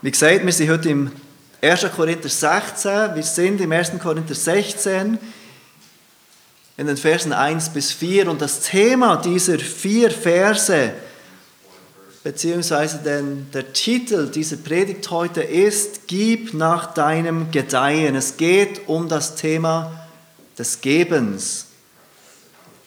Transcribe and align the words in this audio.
Wie 0.00 0.12
gesagt, 0.12 0.46
wir 0.46 0.52
sind 0.52 0.70
heute 0.70 0.90
im 0.90 1.10
1. 1.60 1.86
Korinther 1.96 2.28
16, 2.28 3.16
wir 3.16 3.22
sind 3.24 3.60
im 3.60 3.72
1. 3.72 3.98
Korinther 4.00 4.32
16 4.32 5.18
in 6.76 6.86
den 6.86 6.96
Versen 6.96 7.32
1 7.32 7.70
bis 7.70 7.90
4 7.90 8.30
und 8.30 8.40
das 8.40 8.60
Thema 8.60 9.16
dieser 9.16 9.58
vier 9.58 10.12
Verse, 10.12 10.92
beziehungsweise 12.22 12.98
den, 12.98 13.50
der 13.50 13.72
Titel 13.72 14.30
dieser 14.30 14.58
Predigt 14.58 15.10
heute 15.10 15.42
ist, 15.42 16.06
Gib 16.06 16.54
nach 16.54 16.94
deinem 16.94 17.50
Gedeihen. 17.50 18.14
Es 18.14 18.36
geht 18.36 18.86
um 18.86 19.08
das 19.08 19.34
Thema 19.34 20.06
des 20.56 20.80
Gebens. 20.80 21.66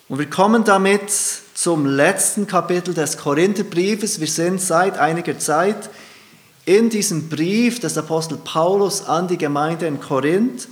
Und 0.08 0.20
wir 0.20 0.30
kommen 0.30 0.64
damit 0.64 1.12
zum 1.54 1.86
letzten 1.86 2.48
Kapitel 2.48 2.94
des 2.94 3.18
Korintherbriefes. 3.18 4.22
Wir 4.22 4.28
sind 4.28 4.62
seit 4.62 4.98
einiger 4.98 5.38
Zeit 5.38 5.90
in 6.78 6.90
diesem 6.90 7.28
Brief 7.28 7.82
des 7.82 7.98
Apostel 7.98 8.38
Paulus 8.38 9.06
an 9.06 9.28
die 9.28 9.38
Gemeinde 9.38 9.88
in 9.88 10.00
Korinth. 10.00 10.70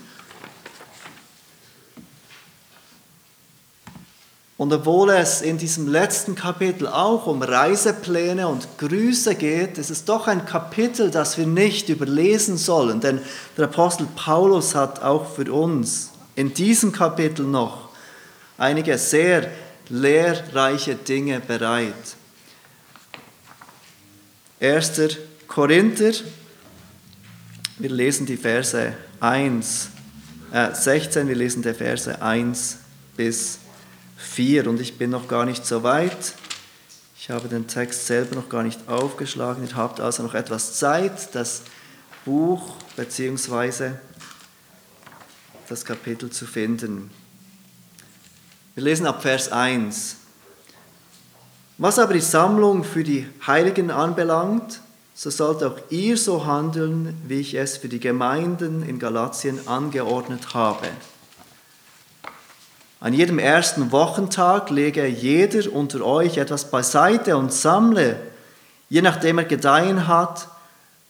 Und 4.56 4.72
obwohl 4.72 5.10
es 5.10 5.42
in 5.42 5.58
diesem 5.58 5.90
letzten 5.90 6.36
Kapitel 6.36 6.88
auch 6.88 7.28
um 7.28 7.42
Reisepläne 7.42 8.48
und 8.48 8.78
Grüße 8.78 9.36
geht, 9.36 9.78
ist 9.78 9.90
es 9.90 10.06
doch 10.06 10.28
ein 10.28 10.46
Kapitel, 10.46 11.12
das 11.12 11.38
wir 11.38 11.46
nicht 11.46 11.90
überlesen 11.90 12.56
sollen. 12.56 13.02
Denn 13.02 13.20
der 13.58 13.66
Apostel 13.66 14.08
Paulus 14.16 14.76
hat 14.76 15.02
auch 15.02 15.30
für 15.30 15.52
uns 15.52 16.12
in 16.36 16.54
diesem 16.54 16.94
Kapitel 16.94 17.46
noch 17.46 17.90
einige 18.58 18.98
sehr 18.98 19.52
lehrreiche 19.90 20.96
Dinge 20.96 21.42
bereit. 21.42 22.16
1. 24.62 25.29
Korinther, 25.60 26.14
wir 27.80 27.90
lesen 27.90 28.26
die 28.26 28.38
Verse 28.38 28.94
1, 29.20 29.90
äh 30.54 30.74
16, 30.74 31.28
wir 31.28 31.36
lesen 31.36 31.62
die 31.62 31.74
Verse 31.74 32.22
1 32.22 32.78
bis 33.18 33.58
4. 33.58 33.70
4 34.20 34.68
und 34.68 34.80
ich 34.80 34.98
bin 34.98 35.10
noch 35.10 35.28
gar 35.28 35.46
nicht 35.46 35.66
so 35.66 35.84
weit. 35.84 36.34
Ich 37.18 37.30
habe 37.30 37.48
den 37.48 37.68
Text 37.68 38.08
selber 38.08 38.36
noch 38.36 38.50
gar 38.50 38.64
nicht 38.64 38.88
aufgeschlagen. 38.88 39.68
Ihr 39.68 39.76
habt 39.76 40.00
also 40.00 40.24
noch 40.24 40.34
etwas 40.34 40.78
Zeit, 40.78 41.34
das 41.36 41.64
Buch 42.26 42.76
bzw. 42.96 43.92
das 45.68 45.86
Kapitel 45.86 46.30
zu 46.30 46.46
finden. 46.46 47.10
Wir 48.76 48.84
lesen 48.84 49.08
ab 49.08 49.22
Vers 49.22 49.52
1. 49.52 50.16
Was 51.78 51.98
aber 51.98 52.14
die 52.14 52.20
Sammlung 52.20 52.84
für 52.84 53.04
die 53.04 53.26
Heiligen 53.48 53.90
anbelangt, 53.90 54.82
so 55.20 55.30
sollt 55.30 55.64
auch 55.64 55.78
ihr 55.90 56.16
so 56.16 56.46
handeln, 56.46 57.14
wie 57.28 57.42
ich 57.42 57.54
es 57.54 57.76
für 57.76 57.90
die 57.90 58.00
Gemeinden 58.00 58.84
in 58.84 59.00
Galatien 59.00 59.68
angeordnet 59.68 60.54
habe. 60.54 60.88
An 63.02 63.14
jedem 63.14 63.38
ersten 63.38 63.92
Wochentag 63.92 64.70
lege 64.70 65.06
jeder 65.06 65.74
unter 65.74 66.06
euch 66.06 66.38
etwas 66.38 66.72
beiseite 66.72 67.36
und 67.36 67.52
sammle, 67.52 68.18
je 68.88 69.02
nachdem 69.02 69.40
er 69.40 69.44
gedeihen 69.44 70.08
hat, 70.08 70.48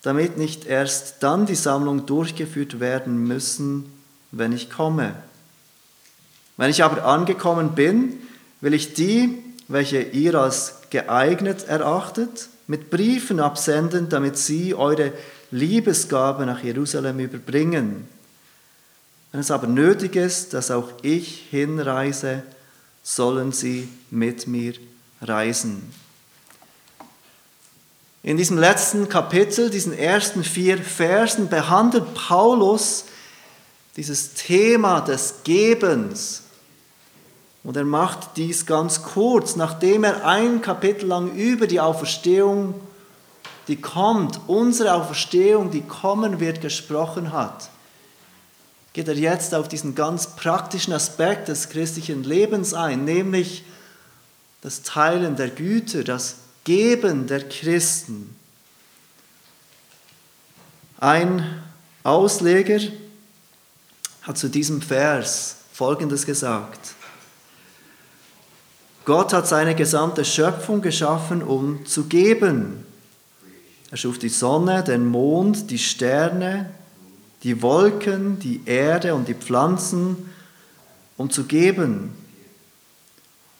damit 0.01 0.39
nicht 0.39 0.65
erst 0.65 1.21
dann 1.21 1.45
die 1.45 1.53
Sammlung 1.53 2.07
durchgeführt 2.07 2.79
werden 2.79 3.27
müssen, 3.27 3.93
wenn 4.31 4.53
ich 4.53 4.71
komme. 4.71 5.13
Wenn 6.57 6.71
ich 6.71 6.83
aber 6.83 7.05
angekommen 7.05 7.75
bin, 7.75 8.13
will 8.59 8.73
ich 8.73 8.95
die, 8.95 9.37
welche 9.67 10.01
ihr 10.01 10.33
als 10.33 10.77
geeignet 10.89 11.67
erachtet, 11.67 12.49
mit 12.69 12.89
Briefen 12.89 13.41
absenden, 13.41 14.07
damit 14.07 14.37
sie 14.37 14.73
eure 14.73 15.11
Liebesgabe 15.51 16.45
nach 16.45 16.63
Jerusalem 16.63 17.19
überbringen 17.19 18.07
wenn 19.31 19.41
es 19.41 19.51
aber 19.51 19.67
nötig 19.67 20.15
ist, 20.15 20.53
dass 20.53 20.71
auch 20.71 20.89
ich 21.01 21.45
hinreise, 21.51 22.43
sollen 23.03 23.51
sie 23.51 23.89
mit 24.09 24.47
mir 24.47 24.73
reisen. 25.21 25.93
In 28.23 28.37
diesem 28.37 28.57
letzten 28.57 29.07
Kapitel, 29.07 29.69
diesen 29.69 29.93
ersten 29.93 30.43
vier 30.43 30.77
Versen, 30.77 31.47
behandelt 31.47 32.13
Paulus 32.15 33.05
dieses 33.95 34.33
Thema 34.33 35.01
des 35.01 35.35
Gebens. 35.43 36.43
Und 37.63 37.75
er 37.75 37.83
macht 37.83 38.37
dies 38.37 38.65
ganz 38.65 39.03
kurz, 39.03 39.55
nachdem 39.55 40.03
er 40.03 40.25
ein 40.25 40.61
Kapitel 40.61 41.07
lang 41.07 41.33
über 41.33 41.67
die 41.67 41.79
Auferstehung, 41.79 42.75
die 43.67 43.75
kommt, 43.75 44.39
unsere 44.47 44.93
Auferstehung, 44.93 45.69
die 45.69 45.81
kommen 45.81 46.39
wird, 46.39 46.61
gesprochen 46.61 47.33
hat 47.33 47.69
geht 48.93 49.07
er 49.07 49.15
jetzt 49.15 49.53
auf 49.53 49.67
diesen 49.67 49.95
ganz 49.95 50.35
praktischen 50.35 50.93
Aspekt 50.93 51.47
des 51.47 51.69
christlichen 51.69 52.23
Lebens 52.23 52.73
ein, 52.73 53.05
nämlich 53.05 53.63
das 54.61 54.81
Teilen 54.81 55.35
der 55.35 55.49
Güter, 55.49 56.03
das 56.03 56.35
Geben 56.63 57.27
der 57.27 57.47
Christen. 57.47 58.35
Ein 60.99 61.63
Ausleger 62.03 62.79
hat 64.23 64.37
zu 64.37 64.49
diesem 64.49 64.81
Vers 64.81 65.55
Folgendes 65.71 66.25
gesagt. 66.25 66.95
Gott 69.09 69.33
hat 69.33 69.47
seine 69.47 69.73
gesamte 69.73 70.23
Schöpfung 70.23 70.83
geschaffen, 70.83 71.41
um 71.41 71.83
zu 71.87 72.03
geben. 72.03 72.85
Er 73.89 73.97
schuf 73.97 74.19
die 74.19 74.29
Sonne, 74.29 74.83
den 74.83 75.07
Mond, 75.07 75.71
die 75.71 75.79
Sterne, 75.79 76.69
die 77.41 77.63
Wolken, 77.63 78.37
die 78.37 78.61
Erde 78.67 79.15
und 79.15 79.27
die 79.27 79.33
Pflanzen, 79.33 80.29
um 81.17 81.31
zu 81.31 81.45
geben. 81.45 82.11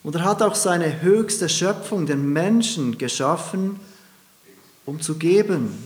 Und 0.03 0.13
er 0.17 0.23
hat 0.23 0.43
auch 0.43 0.53
seine 0.53 1.01
höchste 1.01 1.49
Schöpfung, 1.49 2.05
den 2.05 2.31
Menschen, 2.31 2.99
geschaffen, 2.99 3.79
um 4.85 5.01
zu 5.01 5.15
geben. 5.15 5.83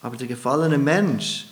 Aber 0.00 0.16
der 0.16 0.26
gefallene 0.26 0.78
Mensch 0.78 1.48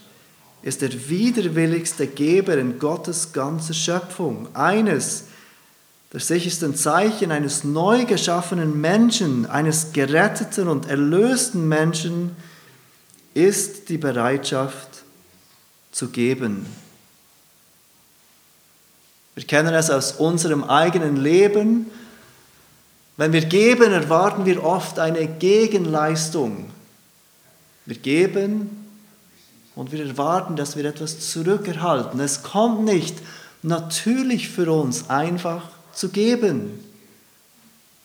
ist 0.62 0.80
der 0.80 1.10
widerwilligste 1.10 2.06
Geber 2.06 2.56
in 2.56 2.78
Gottes 2.78 3.34
ganzer 3.34 3.74
Schöpfung. 3.74 4.48
Eines 4.54 5.27
der 6.12 6.20
sichersten 6.20 6.74
Zeichen 6.74 7.30
eines 7.30 7.64
neu 7.64 8.06
geschaffenen 8.06 8.80
Menschen, 8.80 9.44
eines 9.46 9.92
geretteten 9.92 10.68
und 10.68 10.88
erlösten 10.88 11.68
Menschen, 11.68 12.34
ist 13.34 13.88
die 13.90 13.98
Bereitschaft 13.98 14.88
zu 15.92 16.08
geben. 16.08 16.66
Wir 19.34 19.44
kennen 19.44 19.74
es 19.74 19.90
aus 19.90 20.12
unserem 20.12 20.64
eigenen 20.64 21.16
Leben. 21.16 21.86
Wenn 23.16 23.32
wir 23.32 23.44
geben, 23.44 23.92
erwarten 23.92 24.46
wir 24.46 24.64
oft 24.64 24.98
eine 24.98 25.26
Gegenleistung. 25.26 26.70
Wir 27.86 27.96
geben 27.96 28.88
und 29.76 29.92
wir 29.92 30.04
erwarten, 30.04 30.56
dass 30.56 30.76
wir 30.76 30.84
etwas 30.86 31.30
zurückerhalten. 31.30 32.18
Es 32.18 32.42
kommt 32.42 32.84
nicht 32.84 33.16
natürlich 33.62 34.48
für 34.48 34.72
uns 34.72 35.08
einfach 35.10 35.77
zu 35.98 36.10
geben. 36.10 36.78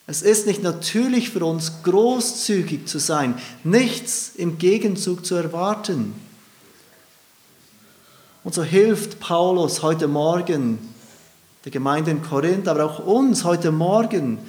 Es 0.07 0.21
ist 0.21 0.47
nicht 0.47 0.63
natürlich 0.63 1.29
für 1.29 1.45
uns, 1.45 1.83
großzügig 1.83 2.87
zu 2.87 2.99
sein, 2.99 3.39
nichts 3.63 4.31
im 4.35 4.57
Gegenzug 4.57 5.25
zu 5.25 5.35
erwarten. 5.35 6.13
Und 8.43 8.53
so 8.53 8.63
hilft 8.63 9.19
Paulus 9.19 9.83
heute 9.83 10.07
Morgen 10.07 10.79
der 11.63 11.71
Gemeinde 11.71 12.11
in 12.11 12.21
Korinth, 12.21 12.67
aber 12.67 12.83
auch 12.83 12.99
uns 12.99 13.43
heute 13.43 13.71
Morgen 13.71 14.39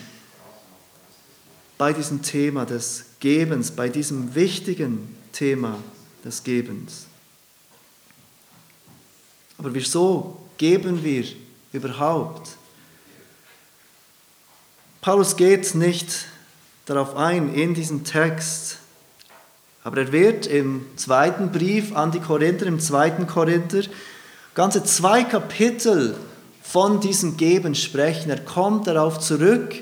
bei 1.79 1.93
diesem 1.93 2.23
Thema 2.23 2.65
des 2.65 3.05
Gebens, 3.21 3.71
bei 3.71 3.89
diesem 3.89 4.35
wichtigen 4.35 5.15
Thema 5.33 5.79
des 6.25 6.43
Gebens. 6.43 7.07
Aber 9.59 9.73
wieso 9.75 10.41
geben 10.57 11.05
wir 11.05 11.25
überhaupt? 11.73 12.57
Paulus 15.05 15.37
geht 15.37 15.75
nicht 15.75 16.25
darauf 16.87 17.15
ein 17.15 17.53
in 17.53 17.75
diesem 17.75 18.05
Text, 18.05 18.79
aber 19.83 19.99
er 19.99 20.13
wird 20.13 20.47
im 20.47 20.87
zweiten 20.97 21.53
Brief 21.53 21.95
an 21.95 22.11
die 22.11 22.21
Korinther, 22.21 22.65
im 22.65 22.81
zweiten 22.81 23.27
Korinther, 23.27 23.83
ganze 24.55 24.83
zwei 24.83 25.23
Kapitel 25.23 26.17
von 26.63 27.01
diesem 27.01 27.37
Geben 27.37 27.75
sprechen. 27.75 28.31
Er 28.31 28.41
kommt 28.41 28.87
darauf 28.87 29.21
zurück 29.21 29.75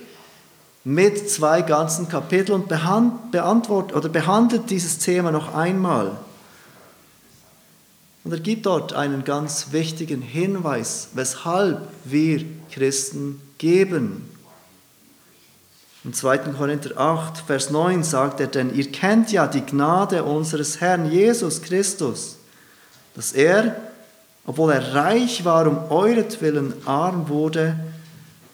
mit 0.82 1.30
zwei 1.30 1.62
ganzen 1.62 2.08
Kapiteln 2.08 2.62
und 2.62 2.68
beantwortet 3.30 3.96
oder 3.96 4.08
behandelt 4.08 4.70
dieses 4.70 4.98
Thema 4.98 5.30
noch 5.30 5.54
einmal. 5.54 6.18
Und 8.24 8.32
er 8.32 8.40
gibt 8.40 8.66
dort 8.66 8.92
einen 8.92 9.22
ganz 9.22 9.68
wichtigen 9.70 10.20
Hinweis, 10.20 11.10
weshalb 11.14 11.86
wir 12.04 12.44
Christen 12.72 13.40
geben. 13.58 14.31
Im 16.04 16.12
2. 16.12 16.38
Korinther 16.38 16.98
8, 16.98 17.38
Vers 17.38 17.70
9 17.70 18.02
sagt 18.02 18.40
er, 18.40 18.48
denn 18.48 18.74
ihr 18.74 18.90
kennt 18.90 19.30
ja 19.30 19.46
die 19.46 19.64
Gnade 19.64 20.24
unseres 20.24 20.80
Herrn 20.80 21.10
Jesus 21.10 21.62
Christus, 21.62 22.38
dass 23.14 23.32
er, 23.32 23.76
obwohl 24.44 24.72
er 24.72 24.94
reich 24.94 25.44
war, 25.44 25.68
um 25.68 25.90
euretwillen 25.90 26.74
arm 26.86 27.28
wurde, 27.28 27.78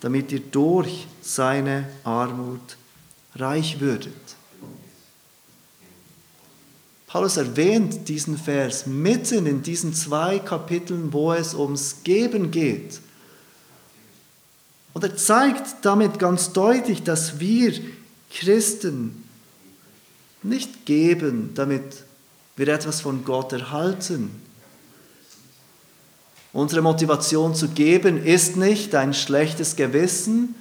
damit 0.00 0.30
ihr 0.30 0.40
durch 0.40 1.06
seine 1.22 1.88
Armut 2.04 2.76
reich 3.34 3.80
würdet. 3.80 4.12
Paulus 7.06 7.38
erwähnt 7.38 8.06
diesen 8.08 8.36
Vers 8.36 8.86
mitten 8.86 9.46
in 9.46 9.62
diesen 9.62 9.94
zwei 9.94 10.38
Kapiteln, 10.38 11.14
wo 11.14 11.32
es 11.32 11.54
ums 11.54 12.02
Geben 12.04 12.50
geht. 12.50 13.00
Und 14.98 15.04
er 15.04 15.16
zeigt 15.16 15.76
damit 15.82 16.18
ganz 16.18 16.52
deutlich, 16.52 17.04
dass 17.04 17.38
wir 17.38 17.72
Christen 18.34 19.22
nicht 20.42 20.86
geben, 20.86 21.52
damit 21.54 21.84
wir 22.56 22.66
etwas 22.66 23.00
von 23.00 23.24
Gott 23.24 23.52
erhalten. 23.52 24.28
Unsere 26.52 26.82
Motivation 26.82 27.54
zu 27.54 27.68
geben 27.68 28.20
ist 28.26 28.56
nicht 28.56 28.92
ein 28.96 29.14
schlechtes 29.14 29.76
Gewissen, 29.76 30.56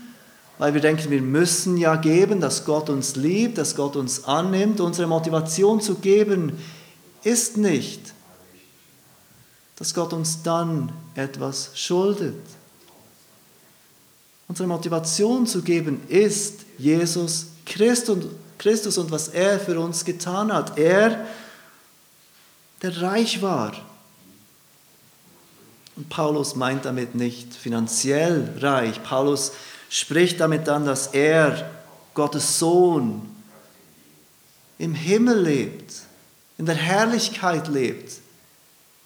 weil 0.59 0.75
wir 0.75 0.81
denken, 0.81 1.09
wir 1.09 1.23
müssen 1.23 1.75
ja 1.75 1.95
geben, 1.95 2.39
dass 2.39 2.63
Gott 2.63 2.91
uns 2.91 3.15
liebt, 3.15 3.57
dass 3.57 3.75
Gott 3.75 3.95
uns 3.95 4.25
annimmt. 4.25 4.79
Unsere 4.79 5.07
Motivation 5.07 5.81
zu 5.81 5.95
geben 5.95 6.59
ist 7.23 7.57
nicht, 7.57 8.13
dass 9.77 9.95
Gott 9.95 10.13
uns 10.13 10.43
dann 10.43 10.91
etwas 11.15 11.71
schuldet. 11.73 12.35
Unsere 14.47 14.67
Motivation 14.67 15.45
zu 15.45 15.61
geben 15.61 16.01
ist 16.07 16.61
Jesus 16.77 17.47
Christus 17.65 18.97
und 18.97 19.11
was 19.11 19.27
er 19.27 19.59
für 19.59 19.79
uns 19.79 20.05
getan 20.05 20.53
hat. 20.53 20.77
Er, 20.77 21.27
der 22.81 23.01
reich 23.01 23.41
war. 23.41 23.73
Und 25.95 26.09
Paulus 26.09 26.55
meint 26.55 26.85
damit 26.85 27.15
nicht 27.15 27.53
finanziell 27.53 28.53
reich. 28.59 29.03
Paulus 29.03 29.51
spricht 29.89 30.39
damit 30.39 30.67
dann, 30.67 30.85
dass 30.85 31.07
er, 31.07 31.69
Gottes 32.13 32.59
Sohn, 32.59 33.21
im 34.77 34.93
Himmel 34.93 35.41
lebt, 35.41 35.93
in 36.57 36.65
der 36.65 36.75
Herrlichkeit 36.75 37.67
lebt. 37.67 38.13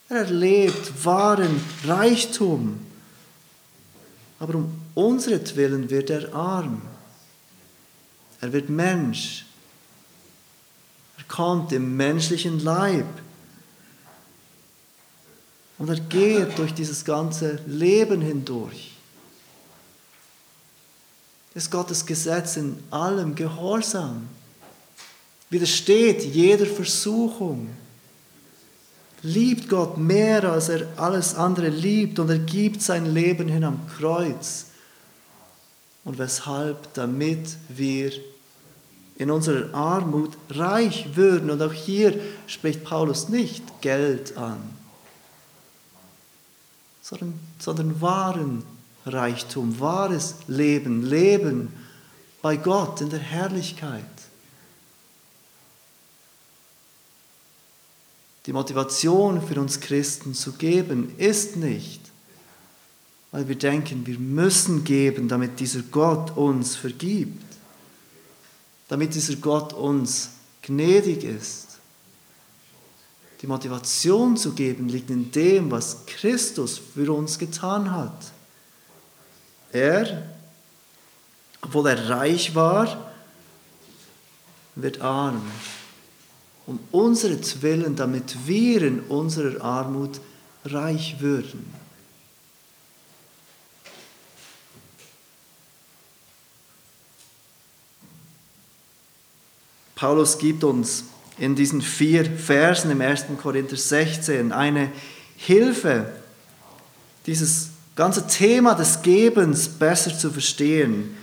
Er 0.10 0.18
erlebt 0.18 1.06
wahren 1.06 1.64
Reichtum. 1.86 2.86
Aber 4.40 4.56
um 4.56 4.81
unseretwillen 4.96 5.90
wird 5.90 6.10
er 6.10 6.34
arm. 6.34 6.82
Er 8.42 8.52
wird 8.52 8.70
Mensch. 8.70 9.46
Er 11.18 11.24
kommt 11.26 11.72
im 11.72 11.96
menschlichen 11.96 12.60
Leib. 12.60 13.06
Und 15.78 15.90
er 15.90 16.00
geht 16.00 16.58
durch 16.58 16.74
dieses 16.74 17.06
ganze 17.06 17.60
Leben 17.68 18.22
hindurch. 18.22 18.92
Ist 21.54 21.70
Gottes 21.70 22.06
Gesetz 22.06 22.58
in 22.58 22.82
allem 22.92 23.36
Gehorsam. 23.36 24.28
Widersteht 25.50 26.24
jeder 26.24 26.66
Versuchung. 26.66 27.70
Liebt 29.22 29.70
Gott 29.70 29.98
mehr, 29.98 30.44
als 30.46 30.70
er 30.70 30.88
alles 30.98 31.36
andere 31.36 31.70
liebt 31.70 32.18
und 32.20 32.30
er 32.30 32.40
gibt 32.40 32.82
sein 32.82 33.06
Leben 33.14 33.48
hin 33.48 33.64
am 33.64 33.86
Kreuz 33.88 34.71
und 36.04 36.18
weshalb? 36.18 36.94
Damit 36.94 37.58
wir 37.70 38.12
in 39.22 39.30
unserer 39.30 39.72
Armut 39.76 40.36
reich 40.50 41.16
würden. 41.16 41.52
Und 41.52 41.62
auch 41.62 41.74
hier 41.74 42.20
spricht 42.48 42.84
Paulus 42.84 43.30
nicht 43.30 43.64
Geld 43.82 44.36
an, 44.36 44.62
sondern, 47.04 47.40
sondern 47.60 48.02
wahren 48.02 48.64
Reichtum, 49.06 49.80
wahres 49.80 50.36
Leben, 50.48 51.06
Leben 51.06 51.72
bei 52.42 52.56
Gott 52.56 53.02
in 53.02 53.12
der 53.12 53.20
Herrlichkeit. 53.20 54.04
Die 58.48 58.54
Motivation 58.54 59.40
für 59.40 59.62
uns 59.62 59.80
Christen 59.80 60.34
zu 60.34 60.54
geben 60.54 61.14
ist 61.20 61.58
nicht, 61.58 62.01
weil 63.32 63.48
wir 63.48 63.56
denken, 63.56 64.06
wir 64.06 64.20
müssen 64.20 64.84
geben, 64.84 65.28
damit 65.28 65.60
dieser 65.60 65.82
Gott 65.84 66.36
uns 66.36 66.76
vergibt, 66.76 67.44
damit 68.90 69.16
dieser 69.16 69.36
Gott 69.38 69.74
uns 69.74 70.32
gnädig 70.62 71.24
ist. 71.24 71.68
Die 73.42 73.48
Motivation 73.48 74.38
zu 74.38 74.52
geben 74.52 74.90
liegt 74.90 75.10
in 75.10 75.32
dem, 75.32 75.72
was 75.72 76.06
Christus 76.06 76.80
für 76.94 77.12
uns 77.12 77.40
getan 77.40 77.90
hat. 77.90 78.32
Er, 79.72 80.30
obwohl 81.62 81.88
er 81.88 82.10
reich 82.10 82.54
war, 82.54 83.12
wird 84.76 85.02
arm. 85.02 85.42
Um 86.68 86.80
unseretwillen, 86.92 87.96
damit 87.96 88.46
wir 88.46 88.84
in 88.84 89.00
unserer 89.00 89.64
Armut 89.64 90.20
reich 90.66 91.16
würden. 91.20 91.81
Paulus 100.02 100.40
gibt 100.40 100.64
uns 100.64 101.04
in 101.38 101.54
diesen 101.54 101.80
vier 101.80 102.26
Versen 102.26 102.90
im 102.90 103.02
1. 103.02 103.26
Korinther 103.40 103.76
16 103.76 104.52
eine 104.52 104.92
Hilfe, 105.38 106.08
dieses 107.28 107.70
ganze 107.96 108.26
Thema 108.26 108.74
des 108.74 109.04
Gebens 109.04 109.70
besser 109.70 110.18
zu 110.18 110.32
verstehen. 110.32 111.16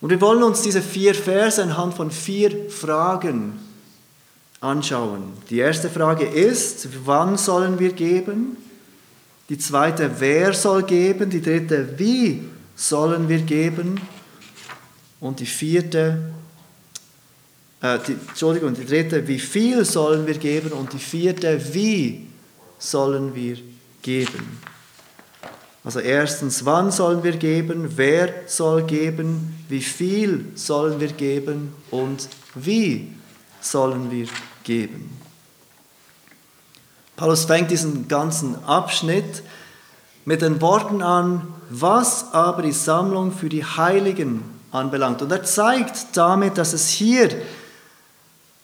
Und 0.00 0.10
wir 0.10 0.20
wollen 0.20 0.42
uns 0.42 0.62
diese 0.62 0.82
vier 0.82 1.14
Verse 1.14 1.62
anhand 1.62 1.94
von 1.94 2.10
vier 2.10 2.68
Fragen 2.68 3.60
anschauen. 4.60 5.32
Die 5.48 5.58
erste 5.58 5.88
Frage 5.88 6.24
ist, 6.24 6.88
wann 7.04 7.38
sollen 7.38 7.78
wir 7.78 7.92
geben? 7.92 8.56
Die 9.50 9.58
zweite, 9.58 10.10
wer 10.18 10.52
soll 10.52 10.82
geben? 10.82 11.30
Die 11.30 11.42
dritte, 11.42 11.96
wie 11.96 12.42
sollen 12.74 13.28
wir 13.28 13.38
geben? 13.38 14.00
Und 15.20 15.38
die 15.38 15.46
vierte, 15.46 16.34
äh, 17.82 17.98
die, 18.06 18.12
Entschuldigung, 18.12 18.74
die 18.74 18.86
dritte, 18.86 19.26
wie 19.28 19.38
viel 19.38 19.84
sollen 19.84 20.26
wir 20.26 20.38
geben? 20.38 20.72
Und 20.72 20.92
die 20.92 20.98
vierte, 20.98 21.60
wie 21.74 22.26
sollen 22.78 23.34
wir 23.34 23.58
geben? 24.02 24.60
Also 25.84 26.00
erstens, 26.00 26.64
wann 26.64 26.90
sollen 26.90 27.22
wir 27.22 27.36
geben? 27.36 27.92
Wer 27.96 28.32
soll 28.46 28.82
geben? 28.82 29.64
Wie 29.68 29.82
viel 29.82 30.46
sollen 30.54 30.98
wir 30.98 31.12
geben? 31.12 31.72
Und 31.90 32.28
wie 32.54 33.12
sollen 33.60 34.10
wir 34.10 34.26
geben? 34.64 35.16
Paulus 37.14 37.44
fängt 37.44 37.70
diesen 37.70 38.08
ganzen 38.08 38.62
Abschnitt 38.64 39.42
mit 40.24 40.42
den 40.42 40.60
Worten 40.60 41.02
an, 41.02 41.46
was 41.70 42.32
aber 42.34 42.62
die 42.62 42.72
Sammlung 42.72 43.32
für 43.32 43.48
die 43.48 43.64
Heiligen 43.64 44.42
anbelangt. 44.72 45.22
Und 45.22 45.30
er 45.30 45.44
zeigt 45.44 46.16
damit, 46.16 46.58
dass 46.58 46.72
es 46.72 46.88
hier 46.88 47.30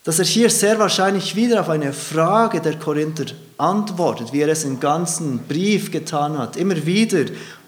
dass 0.04 0.18
er 0.18 0.24
hier 0.24 0.50
sehr 0.50 0.78
wahrscheinlich 0.78 1.36
wieder 1.36 1.60
auf 1.60 1.68
eine 1.68 1.92
Frage 1.92 2.60
der 2.60 2.78
Korinther 2.78 3.26
antwortet, 3.56 4.32
wie 4.32 4.40
er 4.40 4.48
es 4.48 4.64
im 4.64 4.80
ganzen 4.80 5.38
Brief 5.46 5.90
getan 5.90 6.38
hat. 6.38 6.56
Immer 6.56 6.84
wieder 6.84 7.24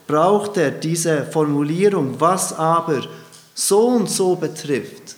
braucht 0.06 0.56
er 0.56 0.72
diese 0.72 1.24
Formulierung, 1.26 2.20
was 2.20 2.52
aber 2.52 3.02
so 3.54 3.86
und 3.86 4.10
so 4.10 4.34
betrifft. 4.34 5.16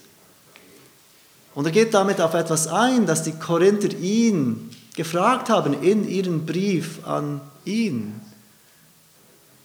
Und 1.54 1.64
er 1.64 1.72
geht 1.72 1.94
damit 1.94 2.20
auf 2.20 2.34
etwas 2.34 2.68
ein, 2.68 3.06
dass 3.06 3.22
die 3.22 3.32
Korinther 3.32 3.96
ihn 3.98 4.70
gefragt 4.94 5.48
haben 5.48 5.82
in 5.82 6.06
ihrem 6.06 6.44
Brief 6.44 7.06
an 7.06 7.40
ihn, 7.64 8.20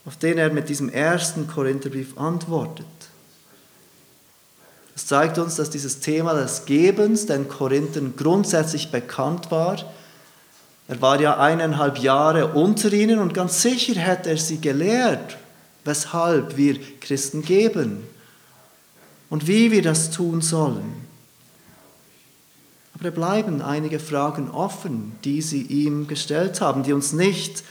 auf 0.05 0.15
den 0.17 0.38
er 0.38 0.51
mit 0.51 0.70
diesem 0.70 0.88
ersten 0.88 1.48
Korintherbrief 1.48 2.17
antwortet. 2.17 2.86
Es 5.01 5.08
zeigt 5.08 5.39
uns, 5.39 5.55
dass 5.55 5.72
dieses 5.72 6.00
Thema 6.00 6.36
des 6.36 6.65
Gebens 6.65 7.25
den 7.25 7.48
Korinthern 7.48 8.13
grundsätzlich 8.15 8.91
bekannt 8.91 9.50
war. 9.50 9.77
Er 10.88 11.01
war 11.01 11.20
ja 11.20 11.39
eineinhalb 11.39 11.98
Jahre 11.98 12.50
unter 12.53 12.93
ihnen 12.93 13.17
und 13.17 13.34
ganz 13.34 13.63
sicher 13.63 14.00
hätte 14.00 14.29
er 14.29 14.38
sie 14.38 14.62
gelehrt, 14.62 15.38
weshalb 15.86 16.55
wir 16.55 16.79
Christen 17.00 17.41
geben 17.41 18.03
und 19.31 19.48
wie 19.48 19.72
wir 19.72 19.81
das 19.81 20.12
tun 20.12 20.41
sollen. 20.41 21.08
Aber 22.93 23.05
da 23.05 23.10
bleiben 23.10 23.63
einige 23.63 23.98
Fragen 23.98 24.51
offen, 24.51 25.13
die 25.24 25.41
sie 25.41 25.63
ihm 25.63 26.05
gestellt 26.05 26.62
haben, 26.62 26.84
die 26.84 26.93
uns 26.93 27.12
nicht 27.12 27.63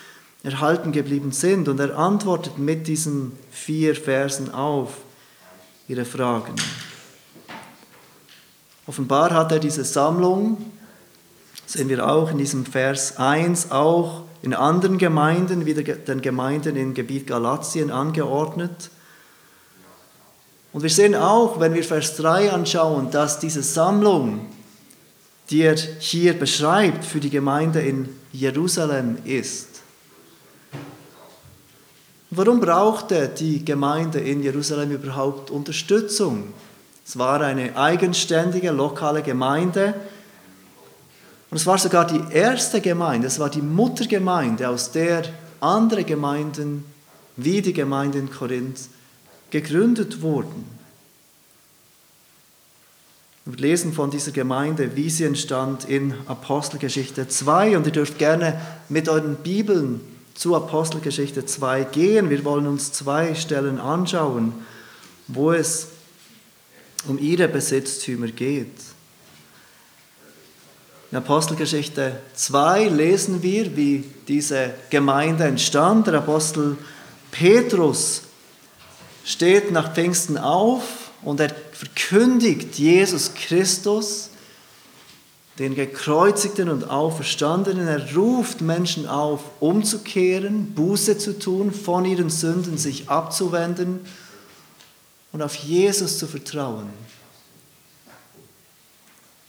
erhalten 0.43 0.91
geblieben 0.91 1.31
sind. 1.31 1.69
Und 1.69 1.79
er 1.79 1.97
antwortet 1.97 2.59
mit 2.59 2.89
diesen 2.89 3.31
vier 3.53 3.95
Versen 3.95 4.53
auf 4.53 4.97
ihre 5.87 6.05
Fragen. 6.05 6.57
Offenbar 8.91 9.33
hat 9.33 9.53
er 9.53 9.61
diese 9.61 9.85
Sammlung, 9.85 10.57
sehen 11.65 11.89
wir 11.89 12.09
auch 12.09 12.33
in 12.33 12.39
diesem 12.39 12.67
Vers 12.67 13.19
1, 13.19 13.71
auch 13.71 14.23
in 14.43 14.53
anderen 14.53 14.99
Gemeinden, 14.99 15.65
wie 15.65 15.75
den 15.75 16.21
Gemeinden 16.21 16.75
im 16.75 16.93
Gebiet 16.93 17.29
Galatien 17.29 17.93
angeordnet. 17.93 18.91
Und 20.73 20.83
wir 20.83 20.91
sehen 20.91 21.15
auch, 21.15 21.61
wenn 21.61 21.73
wir 21.75 21.85
Vers 21.85 22.17
3 22.17 22.51
anschauen, 22.51 23.13
dass 23.13 23.39
diese 23.39 23.63
Sammlung, 23.63 24.47
die 25.51 25.63
er 25.63 25.77
hier 25.77 26.37
beschreibt 26.37 27.05
für 27.05 27.21
die 27.21 27.31
Gemeinde 27.31 27.81
in 27.83 28.09
Jerusalem 28.33 29.19
ist. 29.25 29.83
Warum 32.31 32.59
brauchte 32.59 33.29
die 33.29 33.65
Gemeinde 33.65 34.19
in 34.19 34.43
Jerusalem 34.43 34.91
überhaupt 34.91 35.53
Unterstützung? 35.53 36.53
Es 37.11 37.19
war 37.19 37.41
eine 37.41 37.77
eigenständige 37.77 38.71
lokale 38.71 39.23
Gemeinde, 39.23 39.95
und 41.51 41.57
es 41.57 41.67
war 41.67 41.77
sogar 41.77 42.07
die 42.07 42.23
erste 42.33 42.81
Gemeinde, 42.81 43.27
es 43.27 43.41
war 43.41 43.51
die 43.51 43.63
Muttergemeinde, 43.63 44.69
aus 44.69 44.93
der 44.93 45.25
andere 45.59 46.05
Gemeinden 46.05 46.85
wie 47.37 47.63
die 47.63 47.73
Gemeinde 47.73 48.21
in 48.21 48.31
Korinth 48.31 48.83
gegründet 49.51 50.23
wurden. 50.23 50.65
Wir 53.45 53.59
lesen 53.59 53.93
von 53.93 54.13
dieser 54.13 54.31
Gemeinde, 54.31 54.95
wie 54.95 55.11
sie 55.11 55.25
entstand 55.25 55.89
in 55.89 56.15
Apostelgeschichte 56.29 57.27
2 57.27 57.77
und 57.77 57.87
ihr 57.87 57.93
dürft 57.93 58.19
gerne 58.19 58.61
mit 58.89 59.09
euren 59.09 59.35
Bibeln 59.35 60.01
zu 60.35 60.55
Apostelgeschichte 60.55 61.45
2 61.45 61.83
gehen. 61.91 62.31
Wir 62.31 62.45
wollen 62.45 62.69
uns 62.69 62.93
zwei 62.93 63.35
Stellen 63.35 63.81
anschauen, 63.81 64.53
wo 65.27 65.51
es 65.51 65.89
um 67.07 67.19
ihre 67.19 67.49
Besitztümer 67.49 68.29
geht. 68.29 68.73
In 71.11 71.19
Apostelgeschichte 71.19 72.21
2 72.35 72.89
lesen 72.89 73.43
wir, 73.43 73.77
wie 73.77 74.05
diese 74.29 74.75
Gemeinde 74.91 75.45
entstand. 75.45 76.07
Der 76.07 76.15
Apostel 76.15 76.77
Petrus 77.33 78.23
steht 79.25 79.73
nach 79.73 79.93
Pfingsten 79.93 80.39
auf 80.39 80.83
und 81.23 81.41
er 81.41 81.53
verkündigt 81.73 82.77
Jesus 82.77 83.35
Christus, 83.35 84.31
den 85.59 85.75
gekreuzigten 85.75 86.69
und 86.69 86.89
auferstandenen. 86.89 87.89
Er 87.89 88.15
ruft 88.15 88.61
Menschen 88.61 89.09
auf, 89.09 89.41
umzukehren, 89.59 90.75
Buße 90.75 91.19
zu 91.19 91.39
tun, 91.39 91.73
von 91.73 92.05
ihren 92.05 92.31
Sünden 92.31 92.79
sich 92.79 93.09
abzuwenden 93.09 94.01
und 95.33 95.43
auf 95.43 95.55
Jesus 95.55 96.19
zu 96.19 96.27
vertrauen. 96.27 96.89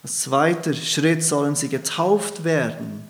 Als 0.03 0.21
zweiter 0.21 0.73
Schritt 0.73 1.23
sollen 1.23 1.55
sie 1.55 1.69
getauft 1.69 2.43
werden. 2.43 3.03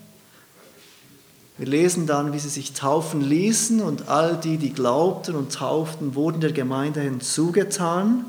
Wir 1.58 1.68
lesen 1.68 2.08
dann, 2.08 2.34
wie 2.34 2.40
sie 2.40 2.50
sich 2.50 2.74
taufen 2.74 3.22
ließen 3.22 3.82
und 3.82 4.08
all 4.08 4.36
die, 4.38 4.58
die 4.58 4.74
glaubten 4.74 5.36
und 5.36 5.54
tauften, 5.54 6.16
wurden 6.16 6.42
der 6.42 6.54
Gemeinde 6.54 7.02
hinzugetan. 7.02 8.26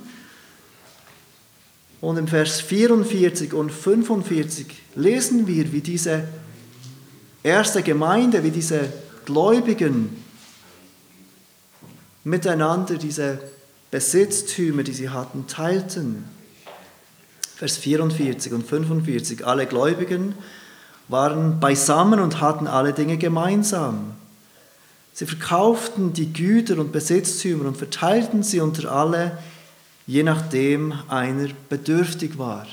Und 2.01 2.19
im 2.19 2.29
Vers 2.29 2.61
44 2.61 3.55
und 3.55 3.71
45 3.71 4.67
lesen 4.97 5.47
wir, 5.47 5.73
wie 5.73 5.81
diese 5.81 6.29
erste 7.43 7.83
Gemeinde, 7.83 8.45
wie 8.45 8.51
diese 8.51 8.93
Gläubigen 9.25 10.23
miteinander 12.25 12.97
diese 12.97 13.41
Besitztümer, 13.93 14.83
die 14.83 14.95
sie 14.95 15.11
hatten, 15.11 15.47
teilten. 15.47 16.25
Vers 17.57 17.77
44 17.77 18.53
und 18.55 18.67
45. 18.67 19.47
Alle 19.47 19.67
Gläubigen 19.67 20.35
waren 21.09 21.61
beisammen 21.61 22.19
und 22.19 22.41
hatten 22.41 22.67
alle 22.67 22.95
Dinge 22.95 23.19
gemeinsam. 23.19 24.15
Sie 25.13 25.27
verkauften 25.27 26.15
die 26.15 26.33
Güter 26.33 26.79
und 26.79 26.91
Besitztümer 26.91 27.67
und 27.67 27.77
verteilten 27.77 28.43
sie 28.43 28.61
unter 28.61 28.91
alle, 28.91 29.37
je 30.07 30.23
nachdem 30.23 30.95
einer 31.09 31.49
bedürftig 31.69 32.39
war. 32.39 32.67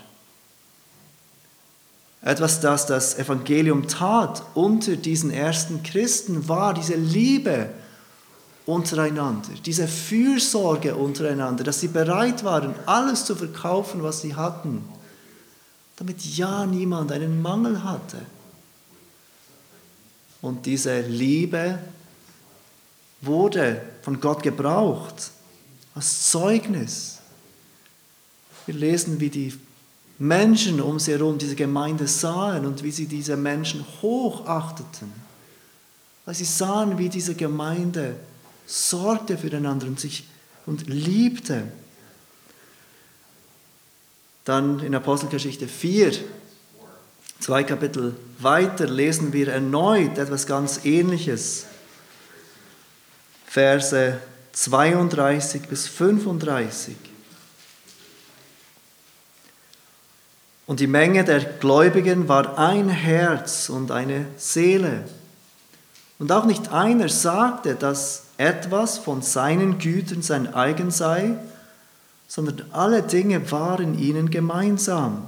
Etwas, 2.22 2.62
das 2.62 2.86
das 2.86 3.20
Evangelium 3.20 3.90
tat 3.90 4.42
unter 4.54 4.96
diesen 4.96 5.32
ersten 5.32 5.84
Christen, 5.84 6.48
war 6.48 6.74
diese 6.74 6.96
Liebe 6.96 7.72
untereinander, 8.70 9.50
diese 9.66 9.88
Fürsorge 9.88 10.96
untereinander, 10.96 11.64
dass 11.64 11.80
sie 11.80 11.88
bereit 11.88 12.44
waren, 12.44 12.76
alles 12.86 13.26
zu 13.26 13.36
verkaufen, 13.36 14.04
was 14.04 14.22
sie 14.22 14.36
hatten, 14.36 14.84
damit 15.96 16.24
ja 16.38 16.66
niemand 16.66 17.12
einen 17.12 17.42
Mangel 17.42 17.84
hatte. 17.84 18.18
Und 20.42 20.66
diese 20.66 21.02
Liebe 21.02 21.80
wurde 23.22 23.82
von 24.04 24.22
Gott 24.22 24.44
gebraucht 24.44 25.32
als 25.96 26.30
Zeugnis. 26.30 27.18
Wir 28.66 28.76
lesen, 28.76 29.20
wie 29.20 29.30
die 29.30 29.54
Menschen 30.20 30.80
um 30.80 31.00
sie 31.00 31.14
herum 31.14 31.38
diese 31.38 31.56
Gemeinde 31.56 32.08
sahen 32.08 32.66
und 32.66 32.84
wie 32.84 32.92
sie 32.92 33.08
diese 33.08 33.36
Menschen 33.36 33.84
hochachteten. 34.02 35.12
Weil 36.26 36.36
sie 36.36 36.46
sahen, 36.46 36.98
wie 36.98 37.10
diese 37.10 37.34
Gemeinde 37.34 38.16
sorgte 38.70 39.38
füreinander 39.38 39.88
und 39.88 40.00
sich 40.00 40.26
und 40.68 40.88
liebte. 40.88 41.64
Dann 44.46 44.80
in 44.80 44.94
Apostelgeschichte 44.94 45.68
4, 45.68 46.14
zwei 47.40 47.64
Kapitel 47.64 48.16
weiter, 48.38 48.88
lesen 48.88 49.34
wir 49.34 49.48
erneut 49.50 50.18
etwas 50.20 50.46
ganz 50.46 50.86
Ähnliches. 50.86 51.66
Verse 53.48 54.20
32 54.54 55.64
bis 55.64 55.88
35. 55.88 56.96
Und 60.68 60.80
die 60.80 60.88
Menge 60.88 61.24
der 61.24 61.40
Gläubigen 61.40 62.28
war 62.28 62.60
ein 62.60 62.90
Herz 62.90 63.70
und 63.70 63.90
eine 63.90 64.28
Seele. 64.38 65.06
Und 66.20 66.32
auch 66.32 66.46
nicht 66.46 66.72
einer 66.72 67.10
sagte, 67.10 67.74
dass 67.74 68.29
etwas 68.40 68.98
von 68.98 69.22
seinen 69.22 69.80
Gütern 69.80 70.22
sein 70.22 70.54
eigen 70.54 70.92
sei, 70.92 71.36
sondern 72.28 72.64
alle 72.72 73.04
Dinge 73.04 73.52
waren 73.52 74.00
ihnen 74.00 74.32
gemeinsam. 74.32 75.24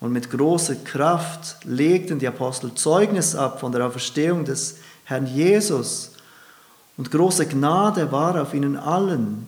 Und 0.00 0.12
mit 0.12 0.30
großer 0.30 0.76
Kraft 0.76 1.58
legten 1.64 2.18
die 2.18 2.26
Apostel 2.26 2.72
Zeugnis 2.74 3.34
ab 3.34 3.60
von 3.60 3.72
der 3.72 3.86
Auferstehung 3.86 4.46
des 4.46 4.76
Herrn 5.04 5.26
Jesus. 5.26 6.12
Und 6.96 7.10
große 7.10 7.46
Gnade 7.46 8.10
war 8.10 8.40
auf 8.40 8.54
ihnen 8.54 8.76
allen. 8.76 9.46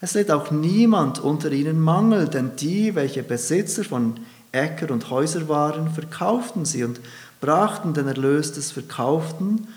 Es 0.00 0.14
litt 0.14 0.30
auch 0.30 0.50
niemand 0.50 1.18
unter 1.18 1.52
ihnen 1.52 1.80
Mangel, 1.80 2.28
denn 2.28 2.56
die, 2.56 2.94
welche 2.94 3.22
Besitzer 3.22 3.84
von 3.84 4.20
Äcker 4.52 4.90
und 4.90 5.10
Häuser 5.10 5.48
waren, 5.48 5.92
verkauften 5.92 6.64
sie 6.64 6.82
und 6.82 7.00
brachten 7.42 7.92
den 7.92 8.08
Erlös 8.08 8.52
des 8.52 8.70
Verkauften 8.70 9.68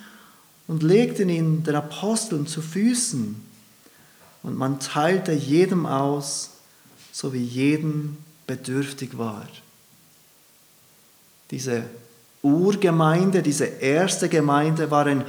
und 0.68 0.84
legten 0.84 1.30
ihn 1.30 1.64
den 1.64 1.76
Aposteln 1.76 2.48
zu 2.48 2.62
Füßen. 2.62 3.42
Und 4.44 4.58
man 4.58 4.80
teilte 4.80 5.32
jedem 5.32 5.86
aus, 5.86 6.52
so 7.12 7.34
wie 7.34 7.44
jedem 7.44 8.18
bedürftig 8.46 9.18
war. 9.18 9.48
Diese 11.52 11.84
Urgemeinde, 12.42 13.42
diese 13.42 13.66
erste 13.66 14.30
Gemeinde 14.30 14.92
war 14.92 15.06
ein 15.06 15.24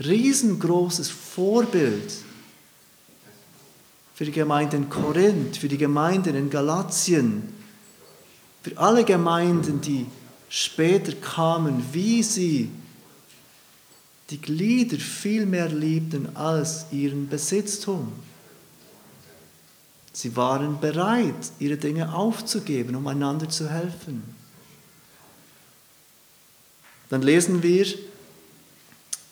riesengroßes 0.00 1.10
Vorbild 1.10 2.12
für 4.14 4.24
die 4.24 4.32
Gemeinde 4.32 4.76
in 4.76 4.88
Korinth, 4.88 5.56
für 5.56 5.68
die 5.68 5.78
Gemeinden 5.78 6.34
in 6.34 6.50
Galatien, 6.50 7.52
für 8.62 8.76
alle 8.78 9.04
Gemeinden, 9.04 9.80
die 9.80 10.06
später 10.48 11.12
kamen, 11.14 11.82
wie 11.92 12.22
sie 12.22 12.70
die 14.32 14.40
Glieder 14.40 14.96
viel 14.96 15.44
mehr 15.44 15.68
liebten 15.68 16.34
als 16.34 16.86
ihren 16.90 17.28
Besitztum. 17.28 18.12
Sie 20.14 20.34
waren 20.36 20.80
bereit, 20.80 21.52
ihre 21.58 21.76
Dinge 21.76 22.14
aufzugeben, 22.14 22.96
um 22.96 23.06
einander 23.06 23.48
zu 23.50 23.68
helfen. 23.68 24.22
Dann 27.10 27.20
lesen 27.20 27.62
wir 27.62 27.86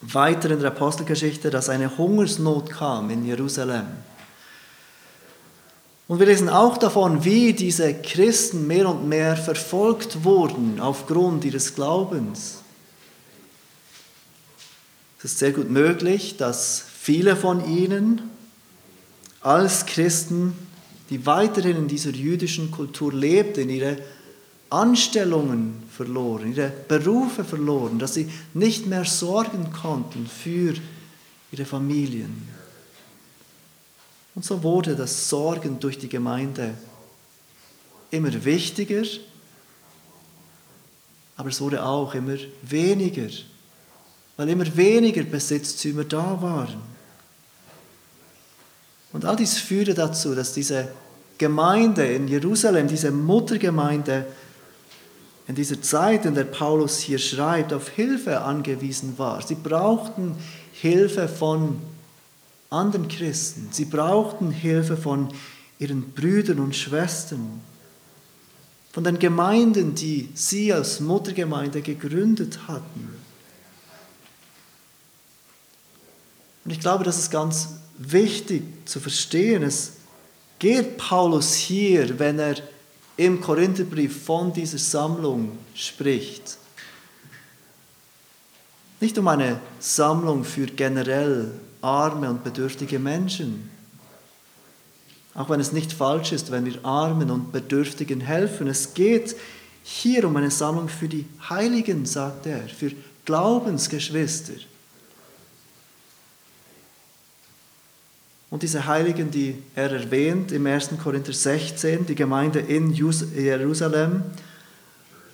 weiter 0.03 0.51
in 0.51 0.61
der 0.61 0.71
Apostelgeschichte, 0.71 1.49
dass 1.49 1.71
eine 1.71 1.97
Hungersnot 1.97 2.71
kam 2.71 3.09
in 3.09 3.25
Jerusalem. 3.25 3.87
Und 6.09 6.19
wir 6.19 6.27
lesen 6.27 6.51
auch 6.51 6.77
davon, 6.77 7.25
wie 7.25 7.55
diese 7.55 7.95
Christen 7.95 8.67
mehr 8.67 8.87
und 8.87 9.09
mehr 9.09 9.35
verfolgt 9.37 10.25
wurden 10.25 10.79
aufgrund 10.79 11.47
ihres 11.47 11.75
Glaubens. 11.75 12.60
Es 15.23 15.33
ist 15.33 15.39
sehr 15.39 15.53
gut 15.53 15.71
möglich, 15.71 16.37
dass 16.39 16.83
viele 16.99 17.37
von 17.37 17.69
ihnen 17.71 18.23
als 19.43 19.87
Christen 19.87 20.55
die 21.11 21.27
weiterhin 21.27 21.77
in 21.77 21.89
dieser 21.89 22.11
jüdischen 22.11 22.71
Kultur 22.71 23.13
lebten, 23.13 23.69
ihre 23.69 23.99
Anstellungen 24.71 25.83
verloren, 25.91 26.55
ihre 26.55 26.73
Berufe 26.87 27.45
verloren, 27.45 27.99
dass 27.99 28.15
sie 28.15 28.31
nicht 28.55 28.87
mehr 28.87 29.05
sorgen 29.05 29.73
konnten 29.73 30.29
für 30.29 30.75
ihre 31.51 31.65
Familien. 31.65 32.49
Und 34.37 34.45
so 34.45 34.63
wurde 34.63 34.95
das 34.95 35.29
Sorgen 35.29 35.81
durch 35.81 35.99
die 35.99 36.09
Gemeinde 36.09 36.75
immer 38.13 38.45
wichtiger, 38.45 39.03
aber 41.37 41.49
es 41.49 41.61
wurde 41.61 41.85
auch 41.85 42.15
immer 42.15 42.37
weniger, 42.63 43.29
weil 44.41 44.49
immer 44.49 44.75
weniger 44.75 45.23
Besitztümer 45.23 46.05
da 46.05 46.41
waren. 46.41 46.81
Und 49.13 49.27
all 49.27 49.37
dies 49.37 49.59
führte 49.59 49.93
dazu, 49.93 50.35
dass 50.35 50.55
diese 50.55 50.89
Gemeinde 51.37 52.07
in 52.07 52.27
Jerusalem, 52.27 52.89
diese 52.89 53.11
Muttergemeinde, 53.11 54.25
in 55.47 55.55
dieser 55.55 55.83
Zeit, 55.83 56.25
in 56.25 56.35
der 56.35 56.45
Paulus 56.45 57.01
hier 57.01 57.19
schreibt, 57.19 57.75
auf 57.75 57.91
Hilfe 57.91 58.41
angewiesen 58.41 59.19
war. 59.19 59.47
Sie 59.47 59.57
brauchten 59.57 60.35
Hilfe 60.73 61.29
von 61.29 61.77
anderen 62.71 63.09
Christen. 63.09 63.69
Sie 63.73 63.85
brauchten 63.85 64.53
Hilfe 64.53 64.97
von 64.97 65.29
ihren 65.79 66.13
Brüdern 66.13 66.61
und 66.61 66.75
Schwestern, 66.75 67.61
von 68.91 69.05
den 69.05 69.19
Gemeinden, 69.19 69.95
die 69.95 70.31
sie 70.33 70.73
als 70.73 70.99
Muttergemeinde 71.01 71.83
gegründet 71.83 72.61
hatten. 72.69 73.20
Und 76.65 76.71
ich 76.71 76.81
glaube, 76.81 77.05
das 77.05 77.19
ist 77.19 77.31
ganz 77.31 77.69
wichtig 77.99 78.63
zu 78.87 79.01
verstehen. 79.01 79.63
Es 79.63 79.93
geht 80.59 80.99
Paulus 80.99 81.55
hier, 81.55 82.19
wenn 82.19 82.39
er 82.39 82.57
im 83.17 83.41
Korintherbrief 83.41 84.25
von 84.25 84.53
dieser 84.53 84.79
Sammlung 84.79 85.59
spricht. 85.75 86.59
Nicht 89.01 89.17
um 89.19 89.29
eine 89.29 89.61
Sammlung 89.79 90.45
für 90.45 90.67
generell 90.67 91.51
arme 91.81 92.29
und 92.29 92.45
bedürftige 92.45 92.99
Menschen. 92.99 93.71
Auch 95.35 95.49
wenn 95.49 95.61
es 95.61 95.73
nicht 95.73 95.93
falsch 95.93 96.33
ist, 96.33 96.51
wenn 96.51 96.67
wir 96.67 96.85
Armen 96.85 97.31
und 97.31 97.53
Bedürftigen 97.53 98.21
helfen. 98.21 98.67
Es 98.67 98.95
geht 98.95 99.37
hier 99.83 100.27
um 100.27 100.37
eine 100.37 100.51
Sammlung 100.51 100.89
für 100.89 101.09
die 101.09 101.27
Heiligen, 101.49 102.05
sagt 102.05 102.47
er, 102.47 102.69
für 102.69 102.93
Glaubensgeschwister. 103.25 104.55
Und 108.51 108.65
diese 108.65 108.87
Heiligen, 108.87 109.31
die 109.31 109.63
er 109.77 109.93
erwähnt 109.93 110.51
im 110.51 110.67
1. 110.67 110.91
Korinther 111.03 111.33
16, 111.33 112.07
die 112.07 112.17
Gemeinde 112.17 112.59
in 112.59 112.93
Jerusalem, 112.93 114.25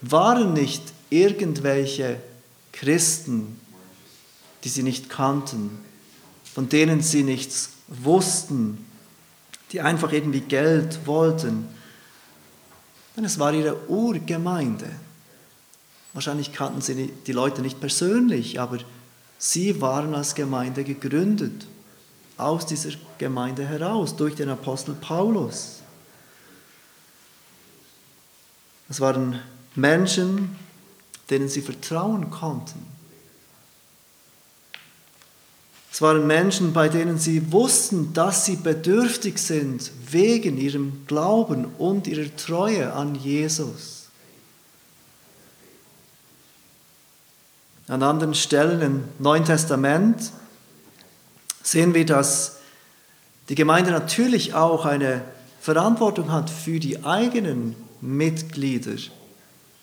waren 0.03 0.53
nicht 0.53 0.83
irgendwelche 1.09 2.19
Christen, 2.73 3.59
die 4.65 4.69
sie 4.69 4.83
nicht 4.83 5.09
kannten, 5.09 5.71
von 6.53 6.69
denen 6.69 7.01
sie 7.01 7.23
nichts 7.23 7.71
wussten, 7.89 8.85
die 9.73 9.81
einfach 9.81 10.13
irgendwie 10.13 10.41
Geld 10.41 11.07
wollten. 11.07 11.67
Denn 13.17 13.25
es 13.25 13.39
war 13.39 13.55
ihre 13.55 13.89
Urgemeinde. 13.89 14.91
Wahrscheinlich 16.13 16.53
kannten 16.53 16.83
sie 16.83 17.11
die 17.27 17.33
Leute 17.33 17.63
nicht 17.63 17.81
persönlich, 17.81 18.61
aber 18.61 18.79
sie 19.39 19.81
waren 19.81 20.15
als 20.15 20.35
Gemeinde 20.35 20.85
gegründet 20.85 21.67
aus 22.37 22.67
dieser 22.67 22.91
Gemeinde 23.19 23.67
heraus, 23.67 24.17
durch 24.17 24.35
den 24.35 24.49
Apostel 24.49 24.95
Paulus. 24.95 25.81
Es 28.89 29.01
waren 29.01 29.41
Menschen, 29.75 30.57
denen 31.31 31.49
sie 31.49 31.63
vertrauen 31.63 32.31
konnten. 32.31 32.87
Es 35.97 36.03
waren 36.03 36.27
Menschen, 36.27 36.75
bei 36.75 36.91
denen 36.91 37.19
sie 37.19 37.53
wussten, 37.53 38.13
dass 38.13 38.45
sie 38.45 38.57
bedürftig 38.57 39.39
sind 39.39 39.91
wegen 40.11 40.59
ihrem 40.59 41.07
Glauben 41.07 41.65
und 41.79 42.07
ihrer 42.07 42.37
Treue 42.37 42.93
an 42.93 43.15
Jesus. 43.15 44.09
An 47.89 48.03
anderen 48.03 48.35
Stellen 48.35 48.83
im 48.83 49.05
Neuen 49.19 49.47
Testament 49.47 50.33
sehen 51.67 51.95
wir, 51.95 52.07
dass 52.07 52.59
die 53.49 53.57
Gemeinde 53.57 53.91
natürlich 53.91 54.55
auch 54.55 54.85
eine 54.85 55.23
Verantwortung 55.61 56.31
hat 56.31 56.49
für 56.49 56.79
die 56.79 57.05
eigenen 57.05 57.75
Mitglieder, 58.01 58.97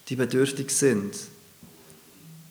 die 0.07 0.15
bedürftig 0.15 0.71
sind. 0.71 1.13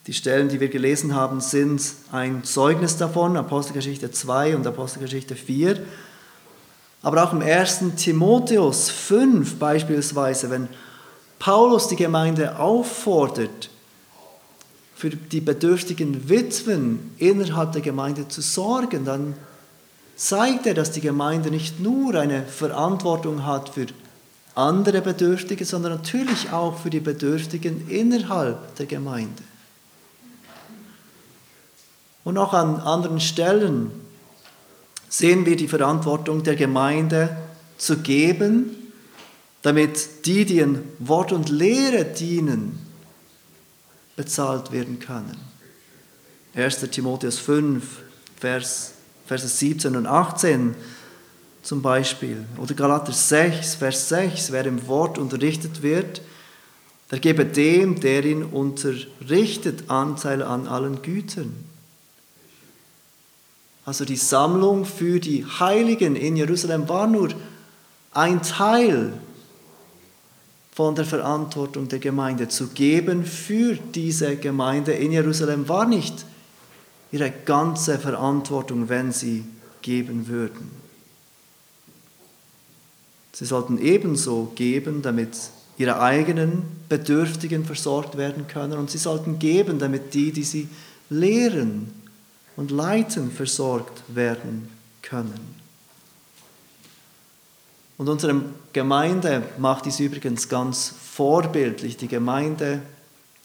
Die 0.07 0.13
Stellen, 0.13 0.49
die 0.49 0.61
wir 0.61 0.69
gelesen 0.69 1.15
haben, 1.15 1.41
sind 1.41 1.83
ein 2.11 2.45
Zeugnis 2.45 2.99
davon, 2.99 3.37
Apostelgeschichte 3.37 4.11
2 4.11 4.57
und 4.57 4.67
Apostelgeschichte 4.67 5.35
4. 5.35 5.81
Aber 7.03 7.25
auch 7.25 7.33
im 7.33 7.41
1. 7.41 7.85
Timotheus 7.97 8.91
5 8.91 9.57
beispielsweise, 9.57 10.51
wenn 10.51 10.69
Paulus 11.39 11.89
die 11.89 11.97
Gemeinde 11.97 12.59
auffordert, 12.59 13.71
für 15.03 15.11
die 15.11 15.41
bedürftigen 15.41 16.29
Witwen 16.29 17.11
innerhalb 17.19 17.73
der 17.73 17.83
Gemeinde 17.83 18.29
zu 18.29 18.41
sorgen, 18.41 19.05
dann 19.05 19.35
zeigt 20.15 20.65
er, 20.65 20.75
dass 20.75 20.93
die 20.93 21.01
Gemeinde 21.01 21.51
nicht 21.51 21.81
nur 21.81 22.15
eine 22.15 22.45
Verantwortung 22.45 23.45
hat 23.45 23.71
für 23.71 23.87
andere 24.55 25.01
Bedürftige, 25.01 25.65
sondern 25.65 25.91
natürlich 25.91 26.53
auch 26.53 26.79
für 26.79 26.89
die 26.89 27.01
Bedürftigen 27.01 27.89
innerhalb 27.89 28.77
der 28.77 28.87
Gemeinde. 28.87 29.43
Und 32.23 32.39
auch 32.39 32.53
an 32.53 32.77
anderen 32.77 33.19
Stellen 33.19 33.91
sehen 35.09 35.47
wir 35.47 35.57
die 35.57 35.67
Verantwortung 35.67 36.45
der 36.45 36.55
Gemeinde 36.55 37.37
zu 37.77 37.97
geben, 37.97 38.71
damit 39.63 40.27
die, 40.27 40.45
die 40.45 40.61
in 40.61 40.79
Wort 41.01 41.33
und 41.33 41.49
Lehre 41.49 42.05
dienen, 42.05 42.92
bezahlt 44.23 44.71
werden 44.71 45.01
können. 45.01 45.37
1. 46.55 46.79
Timotheus 46.93 47.41
5, 47.41 47.83
Vers, 48.39 48.93
Verse 49.27 49.49
17 49.49 49.97
und 49.97 50.07
18 50.07 50.77
zum 51.65 51.83
Beispiel. 51.83 52.45
Oder 52.57 52.75
Galater 52.75 53.11
6, 53.11 53.75
Vers 53.75 54.09
6, 54.11 54.53
wer 54.53 54.65
im 54.65 54.87
Wort 54.87 55.19
unterrichtet 55.19 55.83
wird, 55.83 56.23
der 57.11 57.19
gebe 57.19 57.45
dem, 57.45 57.99
der 57.99 58.25
ihn 58.25 58.45
unterrichtet, 58.45 59.91
Anteil 59.91 60.41
an 60.41 60.69
allen 60.69 61.03
Gütern. 61.03 61.53
Also 63.85 64.05
die 64.05 64.15
Sammlung 64.15 64.85
für 64.85 65.19
die 65.19 65.45
Heiligen 65.45 66.15
in 66.15 66.37
Jerusalem 66.37 66.89
war 66.89 67.09
nur 67.09 67.31
ein 68.13 68.41
Teil 68.41 69.15
von 70.75 70.95
der 70.95 71.05
Verantwortung 71.05 71.89
der 71.89 71.99
Gemeinde 71.99 72.49
zu 72.49 72.69
geben 72.69 73.25
für 73.25 73.75
diese 73.77 74.37
Gemeinde 74.37 74.93
in 74.93 75.13
Jerusalem 75.13 75.69
war 75.69 75.87
nicht 75.87 76.25
ihre 77.13 77.31
ganze 77.31 77.99
Verantwortung, 77.99 78.89
wenn 78.89 79.13
sie 79.13 79.45
geben 79.83 80.29
würden. 80.29 80.71
Sie 83.33 83.45
sollten 83.45 83.79
ebenso 83.79 84.53
geben, 84.55 85.03
damit 85.03 85.37
ihre 85.77 86.01
eigenen 86.01 86.63
Bedürftigen 86.89 87.65
versorgt 87.65 88.17
werden 88.17 88.47
können 88.47 88.79
und 88.79 88.91
sie 88.91 88.99
sollten 88.99 89.39
geben, 89.39 89.79
damit 89.79 90.15
die, 90.15 90.33
die 90.33 90.45
sie 90.45 90.69
lehren 91.11 91.93
und 92.57 92.71
leiten, 92.71 93.31
versorgt 93.31 94.03
werden 94.09 94.69
können. 95.03 95.62
Und 97.99 98.09
unsere 98.09 98.43
Gemeinde 98.73 99.43
macht 99.59 99.87
dies 99.87 100.01
übrigens 100.01 100.49
ganz 100.49 100.95
vorbildlich. 101.13 101.97
Die 101.97 102.09
Gemeinde, 102.09 102.83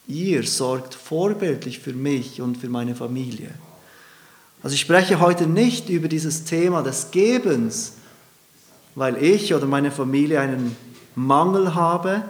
ihr 0.07 0.43
sorgt 0.43 0.95
vorbildlich 0.95 1.79
für 1.79 1.93
mich 1.93 2.41
und 2.41 2.57
für 2.57 2.69
meine 2.69 2.95
Familie. 2.95 3.51
Also 4.63 4.73
ich 4.73 4.81
spreche 4.81 5.19
heute 5.19 5.47
nicht 5.47 5.89
über 5.89 6.07
dieses 6.07 6.45
Thema 6.45 6.81
des 6.81 7.11
Gebens, 7.11 7.93
weil 8.95 9.21
ich 9.23 9.53
oder 9.53 9.67
meine 9.67 9.91
Familie 9.91 10.39
einen 10.39 10.75
Mangel 11.13 11.75
habe, 11.75 12.23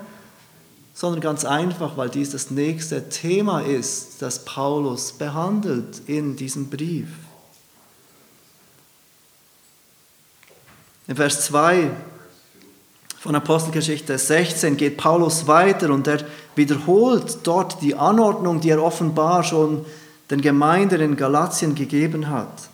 sondern 0.93 1.21
ganz 1.21 1.45
einfach, 1.45 1.95
weil 1.95 2.09
dies 2.09 2.31
das 2.31 2.51
nächste 2.51 3.07
Thema 3.07 3.59
ist, 3.59 4.21
das 4.21 4.43
Paulus 4.43 5.13
behandelt 5.13 6.01
in 6.07 6.35
diesem 6.35 6.69
Brief. 6.69 7.07
In 11.07 11.15
Vers 11.15 11.45
2 11.45 11.89
von 13.19 13.33
Apostelgeschichte 13.33 14.17
16 14.17 14.75
geht 14.75 14.97
Paulus 14.97 15.47
weiter 15.47 15.89
und 15.89 16.05
er 16.05 16.19
wiederholt 16.55 17.39
dort 17.43 17.81
die 17.81 17.95
Anordnung, 17.95 18.59
die 18.59 18.71
er 18.71 18.83
offenbar 18.83 19.45
schon 19.45 19.85
den 20.29 20.41
Gemeinden 20.41 20.99
in 20.99 21.15
Galatien 21.15 21.75
gegeben 21.75 22.29
hat. 22.29 22.69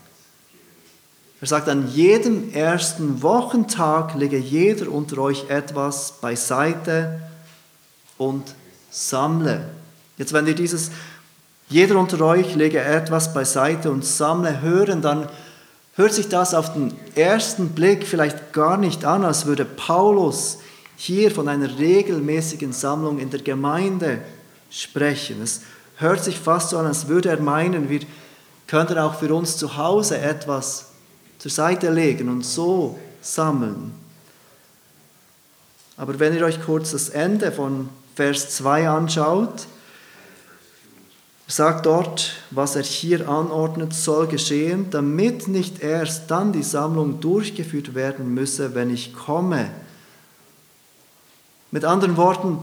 Er 1.42 1.48
sagt, 1.48 1.70
an 1.70 1.88
jedem 1.90 2.52
ersten 2.54 3.22
Wochentag 3.22 4.16
lege 4.16 4.38
jeder 4.38 4.92
unter 4.92 5.20
euch 5.20 5.50
etwas 5.50 6.14
beiseite 6.20 7.22
und 8.18 8.56
sammle. 8.90 9.70
Jetzt, 10.18 10.34
wenn 10.34 10.48
ihr 10.48 10.56
dieses, 10.56 10.90
jeder 11.70 12.00
unter 12.00 12.20
euch 12.22 12.56
lege 12.56 12.80
etwas 12.80 13.32
beiseite 13.34 13.92
und 13.92 14.04
sammle, 14.04 14.62
hören, 14.62 15.04
dann 15.04 15.28
hört 15.96 16.14
sich 16.14 16.30
das 16.30 16.54
auf 16.54 16.74
den 16.74 16.94
ersten 17.16 17.70
Blick 17.70 18.06
vielleicht 18.06 18.54
gar 18.54 18.78
nicht 18.78 19.06
an, 19.06 19.24
als 19.24 19.46
würde 19.46 19.66
Paulus 19.66 20.60
hier 20.96 21.32
von 21.32 21.48
einer 21.48 21.78
regelmäßigen 21.78 22.74
Sammlung 22.74 23.20
in 23.20 23.30
der 23.30 23.42
Gemeinde 23.42 24.22
sprechen. 24.70 25.42
Es 25.42 25.62
hört 25.98 26.24
sich 26.24 26.40
fast 26.40 26.70
so 26.70 26.78
an, 26.78 26.86
als 26.86 27.08
würde 27.08 27.30
er 27.30 27.42
meinen, 27.42 27.90
wir 27.90 28.02
könnten 28.68 28.98
auch 28.98 29.16
für 29.16 29.34
uns 29.34 29.58
zu 29.58 29.78
Hause 29.78 30.18
etwas 30.18 30.88
zur 31.38 31.52
Seite 31.52 31.92
legen 31.92 32.30
und 32.30 32.44
so 32.46 32.98
sammeln. 33.22 33.94
Aber 35.98 36.20
wenn 36.20 36.36
ihr 36.36 36.44
euch 36.44 36.62
kurz 36.64 36.92
das 36.92 37.10
Ende 37.10 37.52
von 37.52 37.90
Vers 38.16 38.56
2 38.56 38.90
anschaut, 38.90 39.68
sagt 41.56 41.86
dort, 41.86 42.34
was 42.50 42.76
er 42.76 42.82
hier 42.82 43.30
anordnet, 43.30 43.94
soll 43.94 44.26
geschehen, 44.26 44.88
damit 44.90 45.48
nicht 45.48 45.84
erst 45.84 46.32
dann 46.32 46.52
die 46.52 46.64
Sammlung 46.64 47.20
durchgeführt 47.20 47.94
werden 47.94 48.34
müsse, 48.34 48.74
wenn 48.74 48.90
ich 48.90 49.14
komme. 49.14 49.70
Mit 51.70 51.86
anderen 51.86 52.18
Worten, 52.18 52.58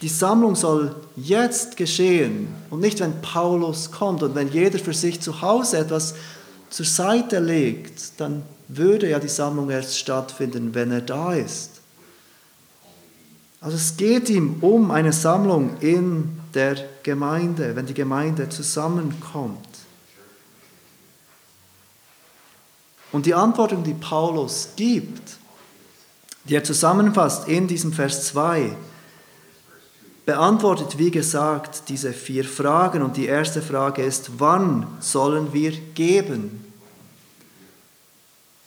die 0.00 0.08
Sammlung 0.08 0.54
soll 0.54 0.94
jetzt 1.16 1.76
geschehen 1.76 2.46
und 2.70 2.78
nicht, 2.80 3.00
wenn 3.00 3.20
Paulus 3.20 3.90
kommt 3.90 4.22
und 4.22 4.36
wenn 4.36 4.52
jeder 4.52 4.78
für 4.78 4.94
sich 4.94 5.20
zu 5.20 5.42
Hause 5.42 5.78
etwas 5.78 6.14
zur 6.70 6.86
Seite 6.86 7.40
legt, 7.40 8.20
dann 8.20 8.44
würde 8.68 9.08
ja 9.08 9.18
die 9.18 9.28
Sammlung 9.28 9.70
erst 9.70 9.98
stattfinden, 9.98 10.72
wenn 10.72 10.92
er 10.92 11.00
da 11.00 11.32
ist. 11.32 11.80
Also 13.60 13.76
es 13.76 13.96
geht 13.96 14.30
ihm 14.30 14.58
um 14.60 14.92
eine 14.92 15.12
Sammlung 15.12 15.78
in 15.80 16.38
der 16.56 16.76
Gemeinde, 17.02 17.76
wenn 17.76 17.86
die 17.86 17.94
Gemeinde 17.94 18.48
zusammenkommt. 18.48 19.68
Und 23.12 23.26
die 23.26 23.34
Antwortung, 23.34 23.84
die 23.84 23.94
Paulus 23.94 24.70
gibt, 24.74 25.36
die 26.44 26.56
er 26.56 26.64
zusammenfasst 26.64 27.46
in 27.46 27.68
diesem 27.68 27.92
Vers 27.92 28.26
2, 28.28 28.74
beantwortet, 30.24 30.98
wie 30.98 31.10
gesagt, 31.10 31.88
diese 31.88 32.12
vier 32.12 32.44
Fragen. 32.44 33.02
Und 33.02 33.16
die 33.16 33.26
erste 33.26 33.62
Frage 33.62 34.02
ist, 34.02 34.38
wann 34.38 34.86
sollen 34.98 35.52
wir 35.52 35.72
geben? 35.94 36.64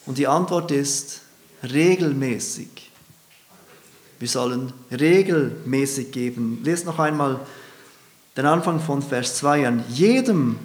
Und 0.06 0.18
die 0.18 0.28
Antwort 0.28 0.72
ist 0.72 1.22
regelmäßig. 1.64 2.92
Wir 4.20 4.28
sollen 4.28 4.74
regelmäßig 4.92 6.12
geben. 6.12 6.62
Lest 6.64 6.86
noch 6.86 7.00
einmal 7.00 7.40
den 8.38 8.46
Anfang 8.46 8.80
von 8.80 9.02
Vers 9.02 9.36
2 9.38 9.68
an. 9.68 9.84
Jedem 9.90 10.60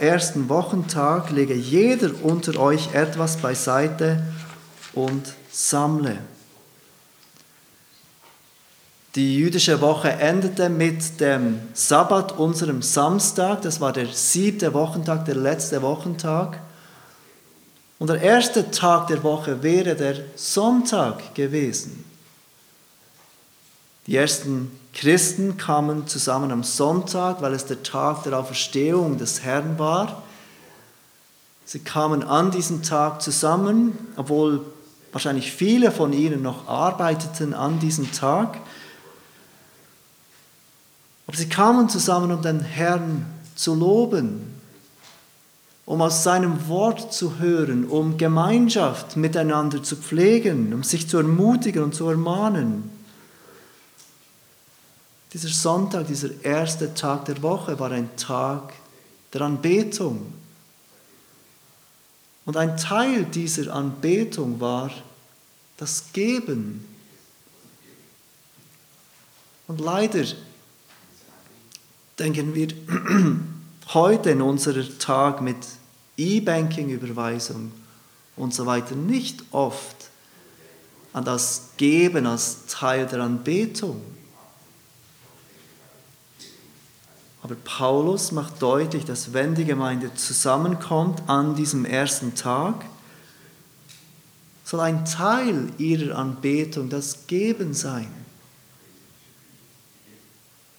ersten 0.00 0.48
Wochentag 0.48 1.30
lege 1.30 1.54
jeder 1.54 2.10
unter 2.22 2.58
euch 2.58 2.94
etwas 2.94 3.36
beiseite 3.36 4.22
und 4.94 5.34
sammle. 5.50 6.18
Die 9.14 9.36
jüdische 9.36 9.80
Woche 9.80 10.10
endete 10.10 10.68
mit 10.68 11.20
dem 11.20 11.60
Sabbat, 11.72 12.32
unserem 12.32 12.82
Samstag. 12.82 13.62
Das 13.62 13.80
war 13.80 13.92
der 13.92 14.08
siebte 14.08 14.74
Wochentag, 14.74 15.24
der 15.24 15.36
letzte 15.36 15.82
Wochentag. 15.82 16.58
Und 18.00 18.08
der 18.08 18.20
erste 18.20 18.72
Tag 18.72 19.06
der 19.06 19.22
Woche 19.22 19.62
wäre 19.62 19.94
der 19.94 20.16
Sonntag 20.34 21.32
gewesen. 21.34 22.04
Die 24.08 24.16
ersten 24.16 24.72
Christen 24.94 25.56
kamen 25.56 26.06
zusammen 26.06 26.52
am 26.52 26.62
Sonntag, 26.62 27.42
weil 27.42 27.52
es 27.52 27.66
der 27.66 27.82
Tag 27.82 28.22
der 28.22 28.38
Auferstehung 28.38 29.18
des 29.18 29.42
Herrn 29.42 29.78
war. 29.78 30.22
Sie 31.64 31.80
kamen 31.80 32.22
an 32.22 32.52
diesem 32.52 32.82
Tag 32.82 33.20
zusammen, 33.20 33.98
obwohl 34.16 34.64
wahrscheinlich 35.12 35.52
viele 35.52 35.90
von 35.90 36.12
ihnen 36.12 36.42
noch 36.42 36.68
arbeiteten 36.68 37.54
an 37.54 37.80
diesem 37.80 38.12
Tag. 38.12 38.58
Aber 41.26 41.36
sie 41.36 41.48
kamen 41.48 41.88
zusammen, 41.88 42.30
um 42.30 42.42
den 42.42 42.60
Herrn 42.60 43.26
zu 43.56 43.74
loben, 43.74 44.60
um 45.86 46.02
aus 46.02 46.22
seinem 46.22 46.68
Wort 46.68 47.12
zu 47.12 47.38
hören, 47.38 47.84
um 47.86 48.16
Gemeinschaft 48.16 49.16
miteinander 49.16 49.82
zu 49.82 49.96
pflegen, 49.96 50.72
um 50.72 50.82
sich 50.82 51.08
zu 51.08 51.16
ermutigen 51.16 51.82
und 51.82 51.94
zu 51.94 52.08
ermahnen. 52.08 52.90
Dieser 55.34 55.48
Sonntag, 55.48 56.06
dieser 56.06 56.44
erste 56.44 56.94
Tag 56.94 57.24
der 57.24 57.42
Woche 57.42 57.76
war 57.80 57.90
ein 57.90 58.16
Tag 58.16 58.72
der 59.32 59.40
Anbetung. 59.40 60.32
Und 62.44 62.56
ein 62.56 62.76
Teil 62.76 63.24
dieser 63.24 63.74
Anbetung 63.74 64.60
war 64.60 64.92
das 65.76 66.12
Geben. 66.12 66.86
Und 69.66 69.80
leider 69.80 70.24
denken 72.16 72.54
wir 72.54 72.68
heute 73.92 74.30
in 74.30 74.40
unserem 74.40 75.00
Tag 75.00 75.40
mit 75.40 75.56
E-Banking-Überweisung 76.16 77.72
und 78.36 78.54
so 78.54 78.66
weiter 78.66 78.94
nicht 78.94 79.42
oft 79.50 79.96
an 81.12 81.24
das 81.24 81.70
Geben 81.76 82.26
als 82.26 82.66
Teil 82.68 83.06
der 83.06 83.20
Anbetung. 83.20 84.00
Aber 87.44 87.56
Paulus 87.56 88.32
macht 88.32 88.62
deutlich, 88.62 89.04
dass 89.04 89.34
wenn 89.34 89.54
die 89.54 89.66
Gemeinde 89.66 90.14
zusammenkommt 90.14 91.28
an 91.28 91.54
diesem 91.54 91.84
ersten 91.84 92.34
Tag, 92.34 92.86
soll 94.64 94.80
ein 94.80 95.04
Teil 95.04 95.68
ihrer 95.76 96.16
Anbetung 96.16 96.88
das 96.88 97.26
Geben 97.26 97.74
sein. 97.74 98.08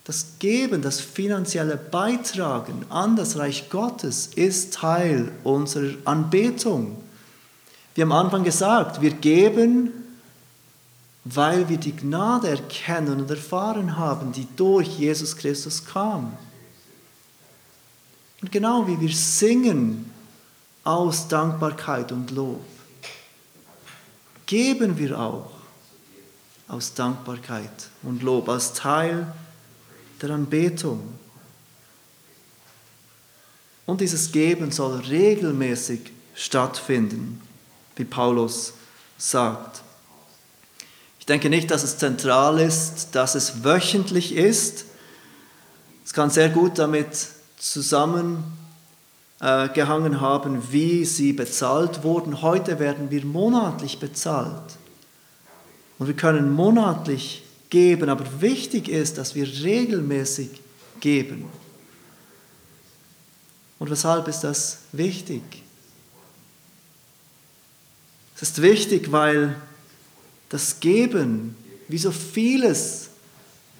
Das 0.05 0.39
Geben, 0.39 0.81
das 0.81 0.99
finanzielle 1.01 1.77
Beitragen 1.77 2.83
an 2.89 3.15
das 3.15 3.37
Reich 3.37 3.69
Gottes 3.69 4.31
ist 4.33 4.73
Teil 4.73 5.31
unserer 5.43 5.93
Anbetung. 6.05 6.97
Wir 7.93 8.05
haben 8.05 8.11
am 8.11 8.25
Anfang 8.25 8.43
gesagt, 8.43 9.01
wir 9.01 9.11
geben, 9.11 9.91
weil 11.25 11.69
wir 11.69 11.77
die 11.77 11.95
Gnade 11.95 12.49
erkennen 12.49 13.19
und 13.21 13.29
erfahren 13.29 13.97
haben, 13.97 14.31
die 14.31 14.47
durch 14.55 14.97
Jesus 14.97 15.37
Christus 15.37 15.85
kam. 15.85 16.35
Und 18.45 18.51
genau 18.51 18.85
wie 18.85 19.01
wir 19.01 19.11
singen 19.11 20.11
aus 20.83 21.27
Dankbarkeit 21.27 22.11
und 22.11 22.29
Lob, 22.29 22.63
geben 24.45 24.99
wir 24.99 25.19
auch 25.19 25.49
aus 26.67 26.93
Dankbarkeit 26.93 27.89
und 28.03 28.21
Lob 28.21 28.47
als 28.47 28.73
Teil 28.73 29.33
der 30.21 30.29
Anbetung. 30.29 31.15
Und 33.87 33.99
dieses 34.01 34.31
Geben 34.31 34.71
soll 34.71 34.99
regelmäßig 34.99 36.11
stattfinden, 36.35 37.41
wie 37.95 38.05
Paulus 38.05 38.73
sagt. 39.17 39.81
Ich 41.19 41.25
denke 41.25 41.49
nicht, 41.49 41.71
dass 41.71 41.81
es 41.81 41.97
zentral 41.97 42.59
ist, 42.59 43.07
dass 43.13 43.33
es 43.33 43.63
wöchentlich 43.63 44.35
ist. 44.35 44.85
Es 46.05 46.13
kann 46.13 46.29
sehr 46.29 46.49
gut 46.49 46.77
damit 46.77 47.33
zusammengehangen 47.57 50.21
haben, 50.21 50.71
wie 50.71 51.05
sie 51.05 51.33
bezahlt 51.33 52.03
wurden. 52.03 52.41
Heute 52.41 52.79
werden 52.79 53.11
wir 53.11 53.25
monatlich 53.25 53.99
bezahlt. 53.99 54.77
Und 55.97 56.07
wir 56.07 56.15
können 56.15 56.51
monatlich 56.51 57.43
geben, 57.69 58.09
aber 58.09 58.41
wichtig 58.41 58.89
ist, 58.89 59.17
dass 59.17 59.35
wir 59.35 59.47
regelmäßig 59.47 60.49
geben. 60.99 61.45
Und 63.79 63.89
weshalb 63.89 64.27
ist 64.27 64.41
das 64.41 64.79
wichtig? 64.91 65.41
Es 68.35 68.41
ist 68.41 68.61
wichtig, 68.61 69.11
weil 69.11 69.55
das 70.49 70.79
Geben, 70.79 71.55
wie 71.87 71.97
so 71.97 72.11
vieles 72.11 73.09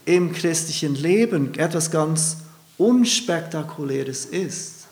im 0.06 0.34
christlichen 0.34 0.96
Leben, 0.96 1.54
etwas 1.56 1.92
ganz 1.92 2.38
Unspektakuläres 2.78 4.26
ist. 4.26 4.88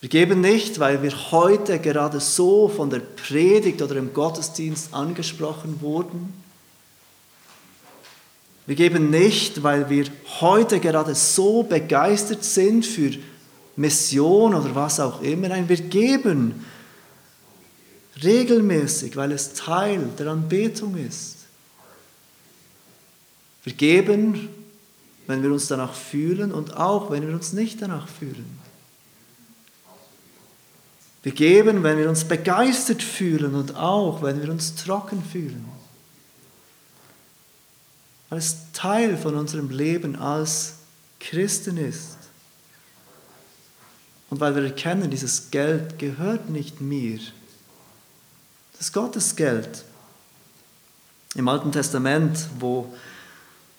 Wir 0.00 0.08
geben 0.08 0.40
nicht, 0.40 0.78
weil 0.78 1.02
wir 1.02 1.12
heute 1.30 1.78
gerade 1.78 2.20
so 2.20 2.68
von 2.68 2.88
der 2.88 3.00
Predigt 3.00 3.82
oder 3.82 3.96
im 3.96 4.14
Gottesdienst 4.14 4.94
angesprochen 4.94 5.80
wurden, 5.80 6.32
wir 8.70 8.76
geben 8.76 9.10
nicht, 9.10 9.64
weil 9.64 9.90
wir 9.90 10.06
heute 10.40 10.78
gerade 10.78 11.16
so 11.16 11.64
begeistert 11.64 12.44
sind 12.44 12.86
für 12.86 13.10
Mission 13.74 14.54
oder 14.54 14.72
was 14.76 15.00
auch 15.00 15.22
immer. 15.22 15.48
Nein, 15.48 15.68
wir 15.68 15.76
geben 15.80 16.64
regelmäßig, 18.22 19.16
weil 19.16 19.32
es 19.32 19.54
Teil 19.54 20.08
der 20.16 20.28
Anbetung 20.28 20.96
ist. 20.96 21.38
Wir 23.64 23.72
geben, 23.72 24.48
wenn 25.30 25.42
wir 25.42 25.52
uns 25.52 25.68
danach 25.68 25.94
fühlen 25.94 26.52
und 26.52 26.76
auch, 26.76 27.10
wenn 27.10 27.26
wir 27.26 27.34
uns 27.34 27.52
nicht 27.52 27.80
danach 27.80 28.08
fühlen. 28.08 28.58
Wir 31.22 31.32
geben, 31.32 31.82
wenn 31.82 31.98
wir 31.98 32.08
uns 32.08 32.24
begeistert 32.24 33.02
fühlen 33.02 33.54
und 33.54 33.76
auch, 33.76 34.22
wenn 34.22 34.42
wir 34.42 34.50
uns 34.50 34.74
trocken 34.74 35.22
fühlen. 35.22 35.64
Weil 38.28 38.38
es 38.38 38.56
Teil 38.72 39.16
von 39.16 39.36
unserem 39.36 39.70
Leben 39.70 40.16
als 40.16 40.74
Christen 41.20 41.76
ist. 41.76 42.16
Und 44.30 44.40
weil 44.40 44.54
wir 44.54 44.64
erkennen, 44.64 45.10
dieses 45.10 45.50
Geld 45.50 45.98
gehört 45.98 46.48
nicht 46.48 46.80
mir. 46.80 47.18
Das 48.72 48.86
ist 48.86 48.92
Gottes 48.92 49.36
Geld. 49.36 49.84
Im 51.34 51.46
Alten 51.48 51.70
Testament, 51.70 52.48
wo, 52.58 52.92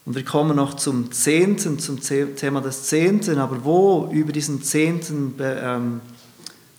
und 0.06 0.16
wir 0.16 0.26
kommen 0.26 0.56
noch 0.56 0.76
zum 0.76 1.12
Zehnten, 1.12 1.78
zum 1.78 2.02
Thema 2.02 2.62
des 2.62 2.84
Zehnten, 2.86 3.38
aber 3.38 3.64
wo 3.64 4.10
über 4.12 4.32
diesen 4.32 4.64
Zehnten 4.64 5.36
ähm, 5.40 6.02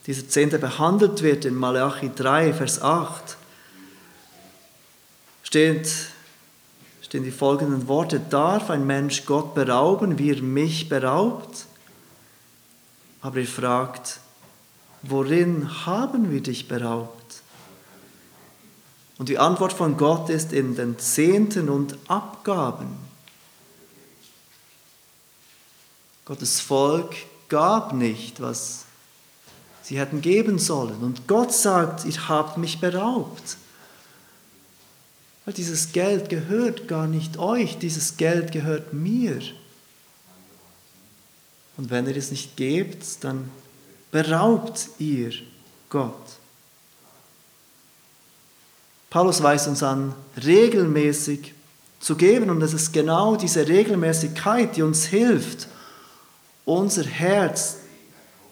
dieser 0.07 0.29
Zehnte 0.29 0.59
behandelt 0.59 1.23
wird 1.23 1.45
in 1.45 1.55
Malachi 1.55 2.11
3, 2.15 2.53
Vers 2.53 2.83
8, 2.83 3.37
steht, 5.45 5.89
stehen 7.01 7.23
die 7.23 7.31
folgenden 7.31 7.87
Worte, 7.87 8.19
darf 8.19 8.71
ein 8.71 8.87
Mensch 8.87 9.25
Gott 9.25 9.55
berauben, 9.55 10.19
wie 10.19 10.33
er 10.33 10.43
mich 10.43 10.89
beraubt? 10.89 11.67
Aber 13.21 13.39
er 13.39 13.47
fragt, 13.47 14.19
worin 15.03 15.87
haben 15.87 16.33
wir 16.33 16.41
dich 16.41 16.67
beraubt? 16.67 17.43
Und 19.19 19.29
die 19.29 19.39
Antwort 19.39 19.73
von 19.73 19.97
Gott 19.97 20.29
ist 20.29 20.53
in 20.53 20.75
den 20.75 20.99
Zehnten 20.99 21.69
und 21.69 21.97
Abgaben. 22.09 23.12
Gottes 26.25 26.61
Volk 26.61 27.15
gab 27.49 27.93
nicht, 27.93 28.41
was 28.41 28.85
sie 29.83 29.99
hätten 29.99 30.21
geben 30.21 30.59
sollen. 30.59 31.03
Und 31.03 31.27
Gott 31.27 31.53
sagt, 31.53 32.05
ihr 32.05 32.29
habt 32.29 32.57
mich 32.59 32.81
beraubt. 32.81 33.57
Weil 35.45 35.55
dieses 35.55 35.93
Geld 35.93 36.29
gehört 36.29 36.87
gar 36.87 37.09
nicht 37.09 37.39
euch, 37.39 37.79
dieses 37.79 38.17
Geld 38.17 38.53
gehört 38.53 38.93
mir. 38.93 39.41
Und 41.77 41.91
wenn 41.91 42.07
ihr 42.07 42.17
es 42.17 42.31
nicht 42.31 42.57
gebt, 42.57 43.25
dann 43.25 43.51
beraubt 44.13 44.89
ihr 44.99 45.33
Gott. 45.91 46.15
Paulus 49.11 49.43
weist 49.43 49.69
uns 49.69 49.83
an, 49.83 50.15
regelmäßig 50.43 51.53
zu 52.01 52.17
geben. 52.17 52.51
Und 52.51 52.63
es 52.63 52.73
ist 52.73 52.93
genau 52.93 53.37
diese 53.37 53.67
Regelmäßigkeit, 53.67 54.77
die 54.77 54.83
uns 54.83 55.07
hilft, 55.07 55.69
unser 56.65 57.05
Herz 57.05 57.79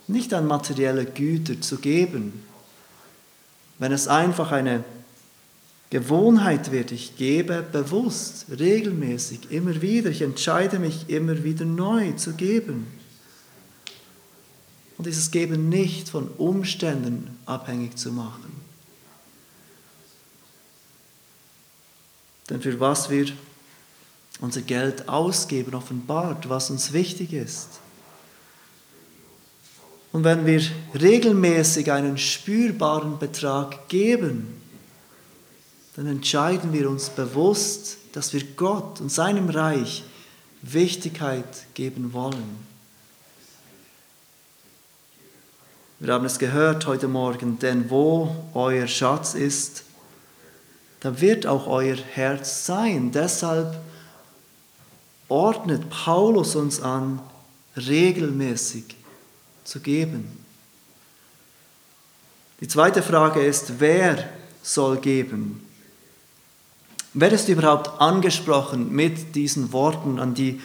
nicht 0.06 0.34
an 0.34 0.46
materielle 0.46 1.04
Güter 1.06 1.60
zu 1.60 1.78
geben. 1.78 2.42
Wenn 3.78 3.92
es 3.92 4.08
einfach 4.08 4.52
eine 4.52 4.84
Gewohnheit 5.90 6.70
wird, 6.70 6.92
ich 6.92 7.16
gebe 7.16 7.62
bewusst, 7.62 8.46
regelmäßig, 8.58 9.50
immer 9.50 9.80
wieder, 9.82 10.10
ich 10.10 10.22
entscheide 10.22 10.78
mich 10.78 11.08
immer 11.08 11.42
wieder 11.42 11.64
neu 11.64 12.12
zu 12.12 12.34
geben. 12.34 12.86
Und 14.98 15.06
dieses 15.06 15.30
Geben 15.30 15.68
nicht 15.68 16.08
von 16.08 16.28
Umständen 16.36 17.38
abhängig 17.46 17.96
zu 17.96 18.12
machen. 18.12 18.52
Denn 22.50 22.60
für 22.60 22.78
was 22.80 23.08
wir 23.08 23.26
unser 24.40 24.62
Geld 24.62 25.08
ausgeben, 25.08 25.74
offenbart, 25.74 26.48
was 26.48 26.70
uns 26.70 26.92
wichtig 26.92 27.32
ist. 27.32 27.80
Und 30.12 30.24
wenn 30.24 30.44
wir 30.44 30.60
regelmäßig 31.00 31.92
einen 31.92 32.18
spürbaren 32.18 33.18
Betrag 33.18 33.88
geben, 33.88 34.60
dann 35.96 36.06
entscheiden 36.06 36.72
wir 36.72 36.90
uns 36.90 37.10
bewusst, 37.10 37.98
dass 38.12 38.32
wir 38.32 38.42
Gott 38.56 39.00
und 39.00 39.10
seinem 39.10 39.48
Reich 39.50 40.02
Wichtigkeit 40.62 41.66
geben 41.74 42.12
wollen. 42.12 42.68
Wir 46.00 46.14
haben 46.14 46.24
es 46.24 46.38
gehört 46.38 46.86
heute 46.86 47.08
Morgen, 47.08 47.58
denn 47.58 47.90
wo 47.90 48.34
euer 48.54 48.86
Schatz 48.86 49.34
ist, 49.34 49.84
da 51.00 51.20
wird 51.20 51.46
auch 51.46 51.66
euer 51.66 51.96
Herz 51.96 52.66
sein. 52.66 53.12
Deshalb 53.12 53.78
ordnet 55.28 55.88
Paulus 55.90 56.56
uns 56.56 56.80
an, 56.80 57.20
regelmäßig 57.76 58.96
zu 59.70 59.78
geben. 59.78 60.28
Die 62.60 62.66
zweite 62.66 63.02
Frage 63.02 63.40
ist, 63.40 63.78
wer 63.78 64.28
soll 64.62 64.96
geben? 64.98 65.64
Wer 67.14 67.30
ist 67.30 67.48
überhaupt 67.48 68.00
angesprochen 68.00 68.90
mit 68.90 69.36
diesen 69.36 69.72
Worten, 69.72 70.18
an 70.18 70.34
die 70.34 70.60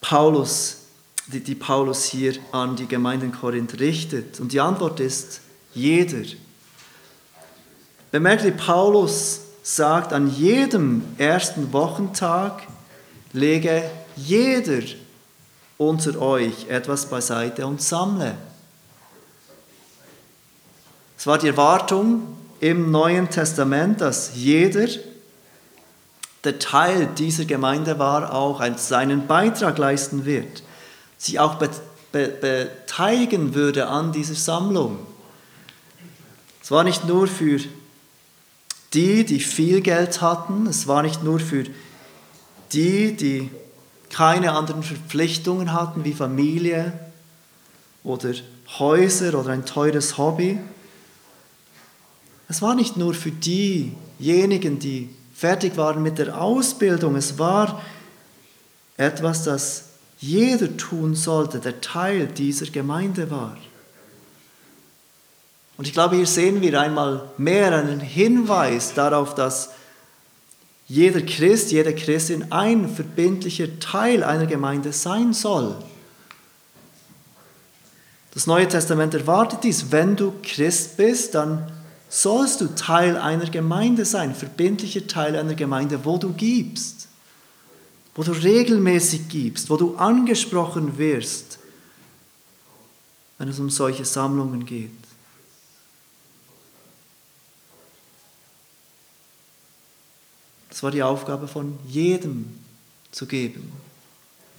Paulus, 0.00 0.78
die, 1.26 1.40
die 1.40 1.54
Paulus 1.54 2.04
hier 2.04 2.36
an 2.52 2.76
die 2.76 2.88
Gemeinde 2.88 3.26
in 3.26 3.32
Korinth 3.32 3.78
richtet? 3.78 4.40
Und 4.40 4.52
die 4.52 4.60
Antwort 4.60 4.98
ist 4.98 5.42
jeder. 5.74 6.24
Bemerkt, 8.10 8.44
wie 8.44 8.50
Paulus 8.50 9.42
sagt, 9.62 10.14
an 10.14 10.34
jedem 10.34 11.02
ersten 11.18 11.70
Wochentag 11.74 12.62
lege 13.34 13.90
jeder 14.16 14.80
unter 15.80 16.20
euch 16.20 16.68
etwas 16.68 17.06
beiseite 17.06 17.66
und 17.66 17.80
sammle. 17.80 18.34
Es 21.16 21.26
war 21.26 21.38
die 21.38 21.48
Erwartung 21.48 22.36
im 22.60 22.90
Neuen 22.90 23.30
Testament, 23.30 24.02
dass 24.02 24.32
jeder, 24.34 24.88
der 26.44 26.58
Teil 26.58 27.08
dieser 27.16 27.46
Gemeinde 27.46 27.98
war, 27.98 28.34
auch 28.34 28.62
seinen 28.76 29.26
Beitrag 29.26 29.78
leisten 29.78 30.26
wird, 30.26 30.62
sich 31.16 31.40
auch 31.40 31.56
beteiligen 32.12 33.54
würde 33.54 33.86
an 33.86 34.12
dieser 34.12 34.34
Sammlung. 34.34 34.98
Es 36.62 36.70
war 36.70 36.84
nicht 36.84 37.06
nur 37.06 37.26
für 37.26 37.58
die, 38.92 39.24
die 39.24 39.40
viel 39.40 39.80
Geld 39.80 40.20
hatten, 40.20 40.66
es 40.66 40.86
war 40.86 41.02
nicht 41.02 41.24
nur 41.24 41.40
für 41.40 41.64
die, 42.70 43.16
die 43.16 43.50
keine 44.10 44.52
anderen 44.52 44.82
Verpflichtungen 44.82 45.72
hatten 45.72 46.04
wie 46.04 46.12
Familie 46.12 46.92
oder 48.04 48.32
Häuser 48.78 49.38
oder 49.38 49.50
ein 49.50 49.64
teures 49.64 50.18
Hobby. 50.18 50.58
Es 52.48 52.60
war 52.60 52.74
nicht 52.74 52.96
nur 52.96 53.14
für 53.14 53.30
diejenigen, 53.30 54.78
die 54.78 55.08
fertig 55.34 55.76
waren 55.76 56.02
mit 56.02 56.18
der 56.18 56.40
Ausbildung, 56.40 57.16
es 57.16 57.38
war 57.38 57.80
etwas, 58.96 59.44
das 59.44 59.84
jeder 60.18 60.76
tun 60.76 61.14
sollte, 61.14 61.60
der 61.60 61.80
Teil 61.80 62.26
dieser 62.26 62.66
Gemeinde 62.66 63.30
war. 63.30 63.56
Und 65.78 65.86
ich 65.86 65.94
glaube, 65.94 66.16
hier 66.16 66.26
sehen 66.26 66.60
wir 66.60 66.78
einmal 66.78 67.30
mehr 67.38 67.74
einen 67.74 68.00
Hinweis 68.00 68.92
darauf, 68.92 69.34
dass 69.34 69.70
jeder 70.90 71.22
Christ, 71.22 71.70
jede 71.70 71.94
Christin 71.94 72.50
ein 72.50 72.88
verbindlicher 72.88 73.78
Teil 73.78 74.24
einer 74.24 74.46
Gemeinde 74.46 74.92
sein 74.92 75.32
soll. 75.32 75.76
Das 78.34 78.48
Neue 78.48 78.66
Testament 78.66 79.14
erwartet 79.14 79.60
dies. 79.62 79.92
Wenn 79.92 80.16
du 80.16 80.32
Christ 80.42 80.96
bist, 80.96 81.36
dann 81.36 81.70
sollst 82.08 82.60
du 82.60 82.74
Teil 82.74 83.16
einer 83.16 83.48
Gemeinde 83.48 84.04
sein, 84.04 84.34
verbindlicher 84.34 85.06
Teil 85.06 85.36
einer 85.36 85.54
Gemeinde, 85.54 86.04
wo 86.04 86.18
du 86.18 86.32
gibst, 86.32 87.06
wo 88.16 88.24
du 88.24 88.32
regelmäßig 88.32 89.28
gibst, 89.28 89.70
wo 89.70 89.76
du 89.76 89.94
angesprochen 89.94 90.98
wirst, 90.98 91.60
wenn 93.38 93.46
es 93.46 93.60
um 93.60 93.70
solche 93.70 94.04
Sammlungen 94.04 94.66
geht. 94.66 94.90
Es 100.70 100.82
war 100.82 100.90
die 100.90 101.02
Aufgabe 101.02 101.48
von 101.48 101.78
jedem 101.86 102.58
zu 103.10 103.26
geben. 103.26 103.72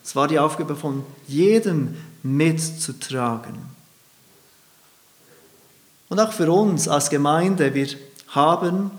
Es 0.04 0.15
war 0.15 0.28
die 0.28 0.39
Aufgabe 0.39 0.76
von 0.76 1.04
jedem 1.28 1.95
mitzutragen. 2.24 3.56
Und 6.10 6.19
auch 6.19 6.34
für 6.34 6.52
uns 6.52 6.88
als 6.88 7.10
Gemeinde, 7.10 7.74
wir 7.74 7.88
haben 8.30 8.91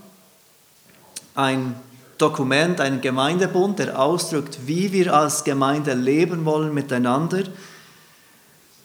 ein 1.34 1.74
Dokument, 2.16 2.80
einen 2.80 3.00
Gemeindebund, 3.00 3.80
der 3.80 3.98
ausdrückt, 3.98 4.60
wie 4.66 4.92
wir 4.92 5.12
als 5.12 5.44
Gemeinde 5.44 5.94
leben 5.94 6.44
wollen 6.44 6.72
miteinander. 6.72 7.42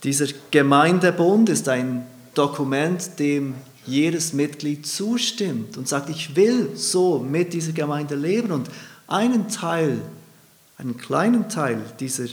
Dieser 0.04 0.28
Gemeindebund 0.52 1.50
ist 1.50 1.70
ein 1.70 2.06
Dokument, 2.34 3.20
dem 3.20 3.56
jedes 3.88 4.34
Mitglied 4.34 4.86
zustimmt 4.86 5.78
und 5.78 5.88
sagt, 5.88 6.10
ich 6.10 6.36
will 6.36 6.76
so 6.76 7.20
mit 7.20 7.54
dieser 7.54 7.72
Gemeinde 7.72 8.16
leben 8.16 8.52
und 8.52 8.70
einen 9.08 9.48
Teil, 9.50 10.02
einen 10.78 10.98
kleinen 10.98 11.50
Teil 11.50 11.82
dieser, 12.00 12.26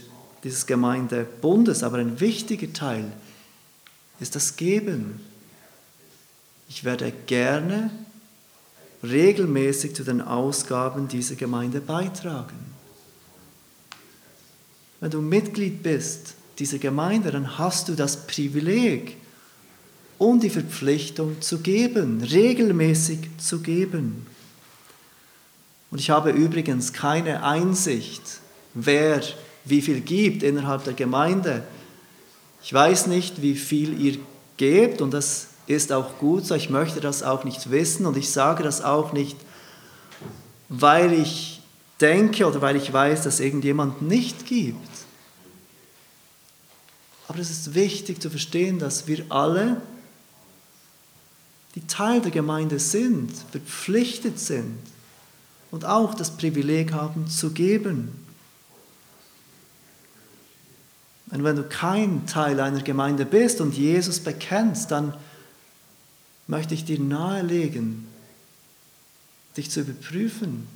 dieses 0.42 0.66
Gemeindebundes, 0.66 1.82
aber 1.82 1.98
ein 1.98 2.20
wichtiger 2.20 2.72
Teil 2.72 3.04
ist 4.20 4.34
das 4.34 4.56
Geben. 4.56 5.20
Ich 6.68 6.84
werde 6.84 7.12
gerne 7.26 7.90
regelmäßig 9.02 9.94
zu 9.94 10.02
den 10.02 10.20
Ausgaben 10.20 11.08
dieser 11.08 11.36
Gemeinde 11.36 11.80
beitragen. 11.80 12.56
Wenn 15.00 15.10
du 15.10 15.20
Mitglied 15.20 15.82
bist 15.82 16.34
dieser 16.58 16.78
Gemeinde, 16.78 17.30
dann 17.30 17.58
hast 17.58 17.88
du 17.88 17.94
das 17.94 18.26
Privileg 18.26 19.18
und 20.18 20.42
die 20.42 20.50
Verpflichtung 20.50 21.40
zu 21.40 21.58
geben, 21.58 22.22
regelmäßig 22.22 23.18
zu 23.38 23.60
geben. 23.60 24.26
Und 25.90 26.00
ich 26.00 26.10
habe 26.10 26.30
übrigens 26.30 26.92
keine 26.92 27.44
Einsicht, 27.44 28.22
wer 28.74 29.22
wie 29.64 29.80
viel 29.80 30.00
gibt 30.00 30.42
innerhalb 30.42 30.84
der 30.84 30.94
Gemeinde. 30.94 31.64
Ich 32.62 32.72
weiß 32.72 33.06
nicht, 33.06 33.42
wie 33.42 33.54
viel 33.54 34.00
ihr 34.00 34.18
gebt 34.56 35.00
und 35.00 35.12
das 35.12 35.48
ist 35.66 35.92
auch 35.92 36.18
gut 36.18 36.46
so. 36.46 36.54
Ich 36.54 36.70
möchte 36.70 37.00
das 37.00 37.22
auch 37.22 37.44
nicht 37.44 37.70
wissen 37.70 38.06
und 38.06 38.16
ich 38.16 38.30
sage 38.30 38.62
das 38.62 38.82
auch 38.82 39.12
nicht, 39.12 39.36
weil 40.68 41.12
ich 41.12 41.60
denke 42.00 42.46
oder 42.46 42.60
weil 42.60 42.76
ich 42.76 42.92
weiß, 42.92 43.22
dass 43.22 43.40
irgendjemand 43.40 44.02
nicht 44.02 44.46
gibt. 44.46 44.88
Aber 47.28 47.38
es 47.38 47.50
ist 47.50 47.74
wichtig 47.74 48.20
zu 48.20 48.30
verstehen, 48.30 48.78
dass 48.78 49.06
wir 49.06 49.24
alle, 49.30 49.80
die 51.74 51.86
Teil 51.86 52.20
der 52.20 52.30
Gemeinde 52.30 52.78
sind, 52.78 53.32
verpflichtet 53.50 54.38
sind 54.38 54.78
und 55.70 55.84
auch 55.84 56.14
das 56.14 56.36
Privileg 56.36 56.92
haben 56.92 57.28
zu 57.28 57.50
geben. 57.50 58.12
Und 61.30 61.42
wenn 61.42 61.56
du 61.56 61.64
kein 61.64 62.26
Teil 62.26 62.60
einer 62.60 62.82
Gemeinde 62.82 63.26
bist 63.26 63.60
und 63.60 63.74
Jesus 63.74 64.20
bekennst, 64.20 64.92
dann 64.92 65.14
möchte 66.46 66.74
ich 66.74 66.84
dir 66.84 67.00
nahelegen, 67.00 68.06
dich 69.56 69.70
zu 69.70 69.80
überprüfen 69.80 70.68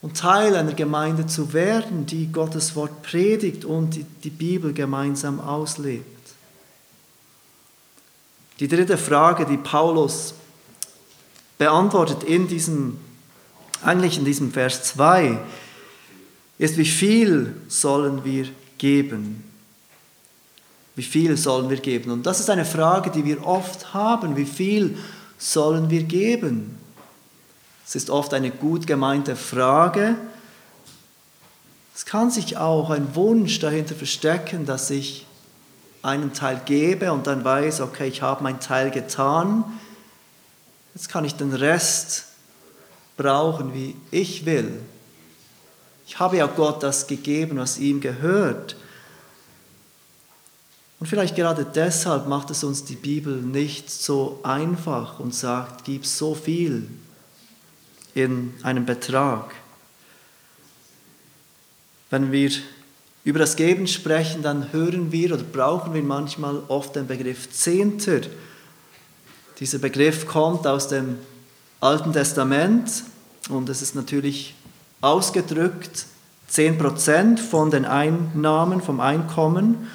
und 0.00 0.16
Teil 0.16 0.56
einer 0.56 0.72
Gemeinde 0.72 1.26
zu 1.26 1.52
werden, 1.52 2.06
die 2.06 2.28
Gottes 2.32 2.76
Wort 2.76 3.02
predigt 3.02 3.66
und 3.66 3.98
die 4.24 4.30
Bibel 4.30 4.72
gemeinsam 4.72 5.38
auslebt. 5.40 6.15
Die 8.60 8.68
dritte 8.68 8.96
Frage, 8.96 9.44
die 9.44 9.58
Paulus 9.58 10.34
beantwortet 11.58 12.22
in 12.22 12.48
diesem, 12.48 12.98
eigentlich 13.82 14.18
in 14.18 14.24
diesem 14.24 14.52
Vers 14.52 14.82
2, 14.84 15.38
ist, 16.58 16.78
wie 16.78 16.86
viel 16.86 17.54
sollen 17.68 18.24
wir 18.24 18.48
geben? 18.78 19.44
Wie 20.94 21.02
viel 21.02 21.36
sollen 21.36 21.68
wir 21.68 21.76
geben? 21.76 22.10
Und 22.10 22.24
das 22.24 22.40
ist 22.40 22.48
eine 22.48 22.64
Frage, 22.64 23.10
die 23.10 23.26
wir 23.26 23.46
oft 23.46 23.92
haben. 23.92 24.36
Wie 24.36 24.46
viel 24.46 24.96
sollen 25.36 25.90
wir 25.90 26.04
geben? 26.04 26.78
Es 27.86 27.94
ist 27.94 28.08
oft 28.08 28.32
eine 28.32 28.50
gut 28.50 28.86
gemeinte 28.86 29.36
Frage. 29.36 30.16
Es 31.94 32.06
kann 32.06 32.30
sich 32.30 32.56
auch 32.56 32.88
ein 32.88 33.14
Wunsch 33.14 33.58
dahinter 33.58 33.94
verstecken, 33.94 34.64
dass 34.64 34.90
ich 34.90 35.25
einen 36.06 36.32
Teil 36.32 36.60
gebe 36.64 37.12
und 37.12 37.26
dann 37.26 37.44
weiß, 37.44 37.80
okay, 37.80 38.06
ich 38.06 38.22
habe 38.22 38.42
meinen 38.42 38.60
Teil 38.60 38.90
getan. 38.90 39.64
Jetzt 40.94 41.08
kann 41.08 41.24
ich 41.24 41.34
den 41.34 41.52
Rest 41.52 42.26
brauchen, 43.16 43.74
wie 43.74 43.96
ich 44.10 44.46
will. 44.46 44.80
Ich 46.06 46.18
habe 46.18 46.36
ja 46.36 46.46
Gott 46.46 46.82
das 46.82 47.06
gegeben, 47.06 47.58
was 47.58 47.78
ihm 47.78 48.00
gehört. 48.00 48.76
Und 50.98 51.06
vielleicht 51.06 51.36
gerade 51.36 51.64
deshalb 51.64 52.26
macht 52.26 52.50
es 52.50 52.64
uns 52.64 52.84
die 52.84 52.96
Bibel 52.96 53.36
nicht 53.36 53.90
so 53.90 54.40
einfach 54.42 55.18
und 55.18 55.34
sagt, 55.34 55.84
gib 55.84 56.06
so 56.06 56.34
viel 56.34 56.88
in 58.14 58.54
einem 58.62 58.86
Betrag. 58.86 59.54
Wenn 62.08 62.32
wir 62.32 62.50
über 63.26 63.40
das 63.40 63.56
Geben 63.56 63.88
sprechen, 63.88 64.44
dann 64.44 64.72
hören 64.72 65.10
wir 65.10 65.34
oder 65.34 65.42
brauchen 65.42 65.92
wir 65.92 66.02
manchmal 66.04 66.62
oft 66.68 66.94
den 66.94 67.08
Begriff 67.08 67.50
Zehnter. 67.50 68.20
Dieser 69.58 69.78
Begriff 69.78 70.28
kommt 70.28 70.64
aus 70.64 70.86
dem 70.86 71.18
Alten 71.80 72.12
Testament 72.12 73.02
und 73.48 73.68
es 73.68 73.82
ist 73.82 73.96
natürlich 73.96 74.54
ausgedrückt 75.00 76.06
10% 76.52 77.38
von 77.38 77.72
den 77.72 77.84
Einnahmen, 77.84 78.80
vom 78.80 79.00
Einkommen. 79.00 79.90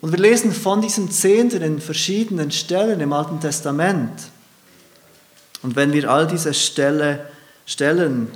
Und 0.00 0.12
wir 0.12 0.20
lesen 0.20 0.52
von 0.52 0.80
diesem 0.80 1.10
Zehnten 1.10 1.60
in 1.60 1.80
verschiedenen 1.80 2.52
Stellen 2.52 3.00
im 3.00 3.12
Alten 3.12 3.40
Testament. 3.40 4.12
Und 5.62 5.74
wenn 5.74 5.92
wir 5.92 6.08
all 6.08 6.28
diese 6.28 6.54
Stelle, 6.54 7.26
Stellen 7.66 8.28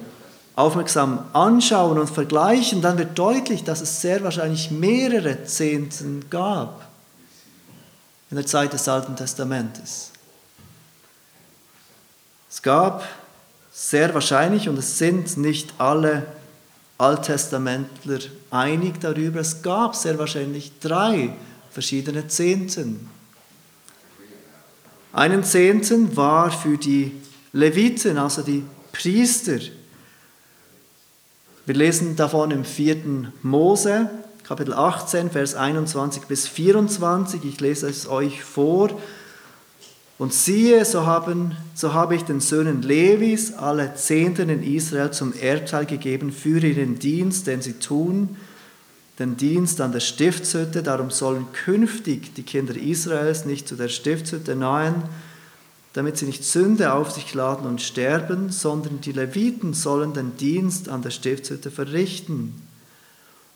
aufmerksam 0.56 1.24
anschauen 1.32 1.98
und 1.98 2.08
vergleichen, 2.08 2.80
dann 2.80 2.98
wird 2.98 3.18
deutlich, 3.18 3.64
dass 3.64 3.80
es 3.80 4.00
sehr 4.00 4.22
wahrscheinlich 4.22 4.70
mehrere 4.70 5.44
Zehnten 5.44 6.24
gab 6.30 6.86
in 8.30 8.36
der 8.36 8.46
Zeit 8.46 8.72
des 8.72 8.88
Alten 8.88 9.16
Testamentes. 9.16 10.10
Es 12.48 12.62
gab 12.62 13.04
sehr 13.72 14.14
wahrscheinlich, 14.14 14.68
und 14.68 14.78
es 14.78 14.98
sind 14.98 15.36
nicht 15.36 15.74
alle 15.78 16.24
Alttestamentler 16.98 18.20
einig 18.50 19.00
darüber, 19.00 19.40
es 19.40 19.62
gab 19.62 19.96
sehr 19.96 20.18
wahrscheinlich 20.18 20.72
drei 20.78 21.34
verschiedene 21.70 22.28
Zehnten. 22.28 23.10
Einen 25.12 25.42
Zehnten 25.42 26.16
war 26.16 26.52
für 26.52 26.78
die 26.78 27.12
Leviten, 27.52 28.18
also 28.18 28.42
die 28.42 28.64
Priester. 28.92 29.58
Wir 31.66 31.74
lesen 31.74 32.14
davon 32.14 32.50
im 32.50 32.62
4. 32.62 33.32
Mose, 33.42 34.10
Kapitel 34.42 34.74
18, 34.74 35.30
Vers 35.30 35.54
21 35.54 36.24
bis 36.24 36.46
24. 36.46 37.42
Ich 37.42 37.58
lese 37.58 37.88
es 37.88 38.06
euch 38.06 38.44
vor. 38.44 38.90
Und 40.18 40.34
siehe, 40.34 40.84
so, 40.84 41.06
haben, 41.06 41.56
so 41.74 41.94
habe 41.94 42.16
ich 42.16 42.22
den 42.24 42.40
Söhnen 42.40 42.82
Levis 42.82 43.54
alle 43.54 43.94
Zehnten 43.94 44.50
in 44.50 44.62
Israel 44.62 45.12
zum 45.12 45.32
Erbteil 45.32 45.86
gegeben 45.86 46.32
für 46.32 46.58
ihren 46.58 46.98
Dienst, 46.98 47.46
den 47.46 47.62
sie 47.62 47.78
tun, 47.78 48.36
den 49.18 49.38
Dienst 49.38 49.80
an 49.80 49.92
der 49.92 50.00
Stiftshütte. 50.00 50.82
Darum 50.82 51.10
sollen 51.10 51.46
künftig 51.54 52.34
die 52.34 52.42
Kinder 52.42 52.76
Israels 52.76 53.46
nicht 53.46 53.68
zu 53.68 53.74
der 53.74 53.88
Stiftshütte 53.88 54.54
nahen, 54.54 55.04
damit 55.94 56.18
sie 56.18 56.26
nicht 56.26 56.44
Sünde 56.44 56.92
auf 56.92 57.12
sich 57.12 57.34
laden 57.34 57.66
und 57.66 57.80
sterben, 57.80 58.50
sondern 58.50 59.00
die 59.00 59.12
Leviten 59.12 59.74
sollen 59.74 60.12
den 60.12 60.36
Dienst 60.36 60.88
an 60.88 61.02
der 61.02 61.10
Stiftshütte 61.10 61.70
verrichten. 61.70 62.60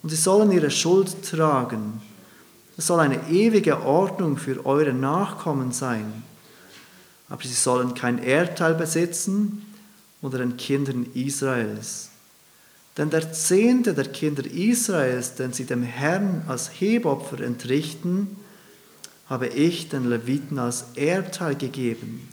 Und 0.02 0.10
sie 0.10 0.16
sollen 0.16 0.52
ihre 0.52 0.70
Schuld 0.70 1.22
tragen. 1.28 2.00
Es 2.76 2.86
soll 2.86 3.00
eine 3.00 3.28
ewige 3.28 3.82
Ordnung 3.82 4.36
für 4.36 4.64
eure 4.64 4.92
Nachkommen 4.92 5.72
sein. 5.72 6.22
Aber 7.28 7.42
sie 7.42 7.48
sollen 7.48 7.94
kein 7.94 8.18
Erdteil 8.18 8.74
besitzen 8.74 9.66
unter 10.22 10.38
den 10.38 10.56
Kindern 10.56 11.06
Israels. 11.14 12.10
Denn 12.96 13.10
der 13.10 13.32
Zehnte 13.32 13.94
der 13.94 14.06
Kinder 14.06 14.44
Israels, 14.46 15.34
den 15.34 15.52
sie 15.52 15.64
dem 15.64 15.82
Herrn 15.82 16.44
als 16.46 16.68
Hebopfer 16.80 17.40
entrichten, 17.40 18.36
habe 19.28 19.48
ich 19.48 19.88
den 19.88 20.08
Leviten 20.08 20.58
als 20.58 20.86
Erbteil 20.94 21.54
gegeben. 21.56 22.27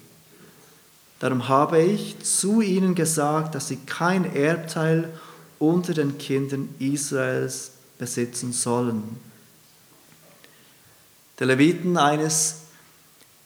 Darum 1.26 1.48
habe 1.48 1.82
ich 1.82 2.20
zu 2.20 2.62
ihnen 2.62 2.94
gesagt, 2.94 3.56
dass 3.56 3.70
sie 3.70 3.78
kein 3.78 4.36
Erbteil 4.36 5.10
unter 5.58 5.96
den 5.96 6.20
Kindern 6.20 6.70
Israels 6.78 7.72
besitzen 7.98 8.54
sollen. 8.54 9.02
Die 11.40 11.46
Leviten 11.46 11.98
eines 11.98 12.58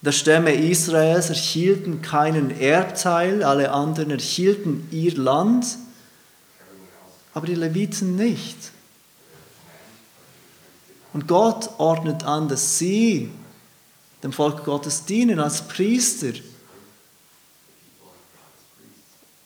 der 0.02 0.12
Stämme 0.12 0.56
Israels 0.56 1.30
erhielten 1.30 2.02
keinen 2.02 2.52
Erbteil, 2.52 3.46
alle 3.46 3.72
anderen 3.72 4.12
erhielten 4.12 4.86
ihr 4.92 5.16
Land 5.16 5.78
aber 7.34 7.48
die 7.48 7.56
Leviten 7.56 8.18
nicht. 8.18 8.58
Und 11.14 11.30
Gott 11.30 11.70
ordnet 11.78 12.26
an, 12.26 12.50
dass 12.50 12.78
sie 12.78 13.32
dem 14.22 14.34
Volk 14.34 14.66
Gottes 14.66 15.06
dienen 15.06 15.40
als 15.40 15.62
Priester. 15.62 16.34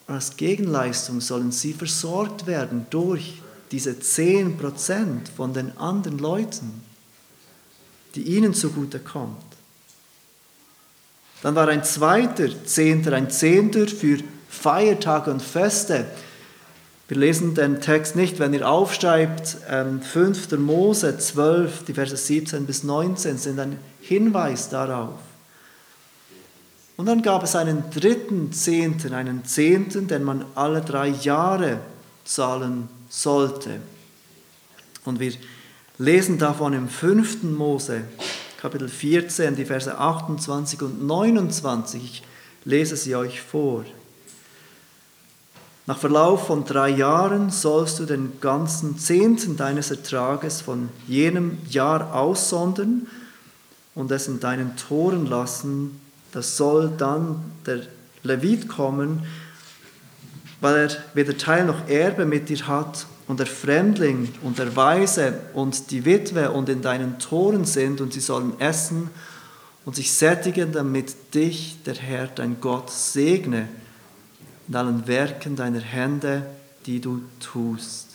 Als 0.08 0.36
Gegenleistung 0.36 1.22
sollen 1.22 1.52
sie 1.52 1.74
versorgt 1.74 2.46
werden 2.46 2.86
durch 2.90 3.42
diese 3.72 3.92
10% 3.92 5.30
von 5.36 5.54
den 5.54 5.78
anderen 5.78 6.20
Leuten. 6.20 6.84
die 8.16 8.22
ihnen 8.22 8.54
zugute 8.54 9.00
kommt. 9.00 9.42
Dann 11.42 11.56
war 11.56 11.68
ein 11.68 11.84
zweiter 11.84 12.48
Zehnter, 12.66 13.14
ein 13.14 13.30
Zehnter 13.30 13.88
für 13.88 14.20
Feiertage 14.50 15.32
und 15.32 15.42
Feste. 15.42 16.06
Wir 17.08 17.18
lesen 17.18 17.54
den 17.54 17.82
Text 17.82 18.16
nicht, 18.16 18.40
wenn 18.40 18.54
ihr 18.54 18.68
aufschreibt, 18.68 19.58
5. 19.68 20.52
Ähm, 20.52 20.62
Mose 20.62 21.18
12, 21.18 21.86
die 21.86 21.94
Verse 21.94 22.16
17 22.16 22.66
bis 22.66 22.84
19 22.84 23.38
sind 23.38 23.60
ein 23.60 23.78
Hinweis 24.00 24.70
darauf. 24.70 25.20
Und 26.96 27.08
dann 27.08 27.22
gab 27.22 27.44
es 27.44 27.56
einen 27.56 27.90
dritten 27.90 28.52
Zehnten, 28.52 29.14
einen 29.14 29.46
Zehnten, 29.46 30.08
den 30.08 30.24
man 30.24 30.46
alle 30.56 30.82
drei 30.82 31.08
Jahre 31.08 31.80
zahlen 32.24 32.88
sollte. 33.10 33.80
Und 35.04 35.20
wir 35.20 35.34
lesen 35.98 36.38
davon 36.38 36.74
im 36.74 36.88
5. 36.88 37.44
Mose, 37.44 38.04
Kapitel 38.58 38.88
14, 38.88 39.56
die 39.56 39.66
Verse 39.66 39.98
28 39.98 40.82
und 40.82 41.06
29. 41.06 42.04
Ich 42.04 42.24
lese 42.64 42.96
sie 42.96 43.16
euch 43.16 43.42
vor. 43.42 43.84
Nach 45.86 45.98
Verlauf 45.98 46.48
von 46.48 46.64
drei 46.64 46.90
Jahren 46.90 47.50
sollst 47.50 48.00
du 48.00 48.06
den 48.06 48.40
ganzen 48.40 48.98
Zehnten 48.98 49.58
deines 49.58 49.92
Ertrages 49.92 50.62
von 50.62 50.88
jenem 51.08 51.58
Jahr 51.70 52.16
aussondern 52.16 53.08
und 53.94 54.10
es 54.12 54.30
in 54.30 54.40
deinen 54.40 54.78
Toren 54.78 55.26
lassen. 55.26 56.00
Das 56.34 56.58
soll 56.58 56.92
dann 56.98 57.44
der 57.66 57.82
Levit 58.24 58.68
kommen, 58.68 59.26
weil 60.62 60.88
er 60.88 60.98
weder 61.14 61.38
Teil 61.38 61.66
noch 61.66 61.88
Erbe 61.88 62.26
mit 62.26 62.50
dir 62.50 62.68
hat 62.68 63.06
und 63.28 63.40
der 63.40 63.48
Fremdling 63.48 64.34
und 64.42 64.58
der 64.58 64.76
Weise 64.76 65.40
und 65.54 65.92
die 65.92 66.06
Witwe 66.06 66.52
und 66.52 66.70
in 66.70 66.82
deinen 66.82 67.20
Toren 67.20 67.66
sind 67.66 68.02
und 68.02 68.14
sie 68.14 68.20
sollen 68.20 68.60
essen 68.60 69.10
und 69.86 69.96
sich 69.96 70.12
sättigen, 70.14 70.72
damit 70.72 71.36
dich 71.36 71.78
der 71.86 71.96
Herr, 71.96 72.28
dein 72.28 72.60
Gott, 72.60 72.90
segne 72.90 73.68
in 74.68 74.76
allen 74.76 75.08
Werken 75.08 75.56
deiner 75.56 75.82
Hände, 75.82 76.46
die 76.86 77.00
du 77.02 77.22
tust. 77.40 78.13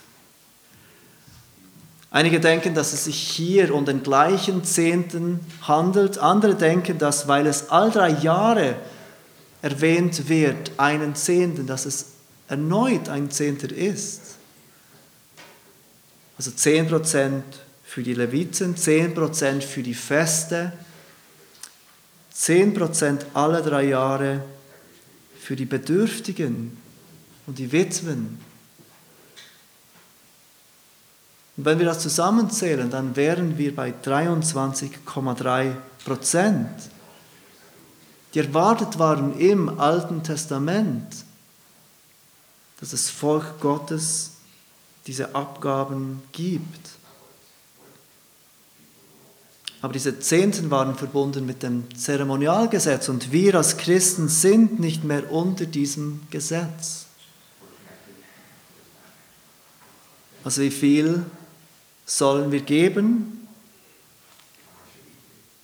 Einige 2.11 2.41
denken, 2.41 2.75
dass 2.75 2.95
es 2.95 3.05
sich 3.05 3.19
hier 3.19 3.75
um 3.75 3.85
den 3.85 4.03
gleichen 4.03 4.65
Zehnten 4.65 5.41
handelt. 5.63 6.19
Andere 6.19 6.55
denken, 6.55 6.99
dass, 6.99 7.29
weil 7.29 7.47
es 7.47 7.69
all 7.69 7.91
drei 7.91 8.11
Jahre 8.11 8.77
erwähnt 9.61 10.29
wird, 10.29 10.73
einen 10.79 11.15
Zehnten, 11.15 11.67
dass 11.67 11.85
es 11.85 12.07
erneut 12.49 13.09
ein 13.11 13.31
Zehnter 13.31 13.71
ist. 13.71 14.37
Also 16.39 16.51
10% 16.51 17.43
für 17.85 18.03
die 18.03 18.15
Leviten, 18.15 18.75
10% 18.75 19.61
für 19.61 19.83
die 19.83 19.95
Feste, 19.95 20.73
10% 22.35 23.21
alle 23.35 23.61
drei 23.63 23.85
Jahre 23.85 24.43
für 25.41 25.57
die 25.57 25.65
Bedürftigen 25.65 26.77
und 27.47 27.59
die 27.59 27.73
Witwen. 27.73 28.39
Und 31.59 31.65
wenn 31.65 31.81
wir 31.81 31.87
das 31.87 31.99
zusammenzählen, 31.99 32.89
dann 32.89 33.17
wären 33.17 33.59
wir 33.59 33.75
bei 33.75 33.93
23,3 33.93 35.73
Prozent, 36.05 36.69
die 38.33 38.39
erwartet 38.39 39.01
waren 39.01 39.37
im 39.41 39.81
Alten 39.81 40.23
Testament, 40.23 41.25
dass 42.79 42.91
das 42.91 43.11
Volk 43.11 43.59
Gottes 43.59 44.35
diese 45.09 45.35
Abgaben 45.35 46.23
gibt. 46.31 46.91
Aber 49.83 49.93
diese 49.93 50.21
Zehnten 50.21 50.71
waren 50.71 50.95
verbunden 50.95 51.45
mit 51.45 51.65
dem 51.65 51.93
Zeremonialgesetz 51.97 53.09
und 53.09 53.33
wir 53.33 53.57
als 53.57 53.77
Christen 53.79 54.29
sind 54.29 54.79
nicht 54.79 55.03
mehr 55.03 55.33
unter 55.33 55.67
diesem 55.67 56.21
Gesetz. 56.31 57.07
Also 60.45 60.63
wie 60.63 60.71
viel 60.71 61.25
sollen 62.09 62.51
wir 62.51 62.63
geben? 62.63 63.47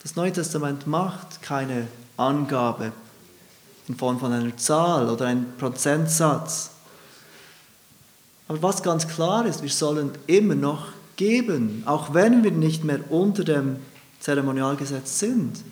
Das 0.02 0.14
Neue 0.14 0.32
Testament 0.32 0.86
macht 0.86 1.40
keine 1.40 1.88
Angabe 2.18 2.92
in 3.88 3.96
Form 3.96 4.20
von 4.20 4.32
einer 4.32 4.56
Zahl 4.56 5.08
oder 5.08 5.26
einem 5.26 5.56
Prozentsatz. 5.56 6.70
Aber 8.46 8.62
was 8.62 8.82
ganz 8.82 9.08
klar 9.08 9.46
ist, 9.46 9.62
wir 9.62 9.70
sollen 9.70 10.12
immer 10.26 10.54
noch 10.54 10.88
geben, 11.16 11.82
auch 11.86 12.12
wenn 12.12 12.44
wir 12.44 12.50
nicht 12.50 12.84
mehr 12.84 13.10
unter 13.10 13.44
dem 13.44 13.76
Zeremonialgesetz 14.20 15.18
sind. 15.18 15.62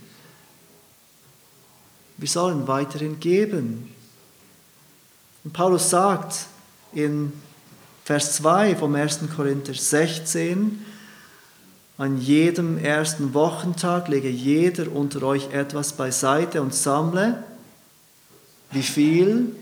Wir 2.17 2.29
sollen 2.29 2.67
weiterhin 2.67 3.21
geben. 3.21 3.95
Und 5.45 5.53
Paulus 5.53 5.91
sagt 5.91 6.47
in 6.95 7.33
Vers 8.13 8.35
2 8.35 8.77
vom 8.77 8.95
1. 8.95 9.21
Korinther 9.35 9.73
16, 9.73 10.85
an 11.97 12.19
jedem 12.21 12.77
ersten 12.77 13.33
Wochentag 13.33 14.09
lege 14.09 14.29
jeder 14.29 14.93
unter 14.93 15.23
euch 15.23 15.51
etwas 15.51 15.95
beiseite 15.95 16.61
und 16.61 16.75
sammle, 16.75 17.43
wie 18.71 18.83
viel, 18.83 19.57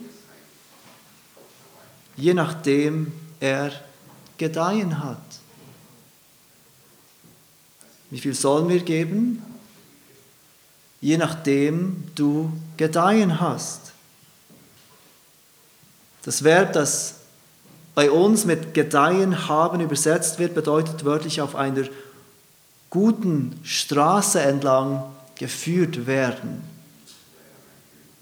je 2.17 2.35
nachdem 2.35 3.13
er 3.39 3.71
gedeihen 4.37 4.99
hat. 4.99 5.23
Wie 8.11 8.19
viel 8.19 8.35
sollen 8.35 8.69
wir 8.69 8.81
geben? 8.81 9.45
Je 11.01 11.17
nachdem 11.19 12.03
du 12.17 12.53
gedeihen 12.77 13.41
hast. 13.41 13.93
Das 16.25 16.43
Verb, 16.43 16.73
das 16.73 17.20
bei 18.01 18.11
uns 18.11 18.47
mit 18.47 18.73
gedeihen 18.73 19.47
haben 19.47 19.83
übersetzt 19.83 20.39
wird, 20.39 20.55
bedeutet 20.55 21.05
wörtlich 21.05 21.43
auf 21.43 21.55
einer 21.55 21.85
guten 22.89 23.61
Straße 23.63 24.41
entlang 24.41 25.03
geführt 25.35 26.07
werden. 26.07 26.63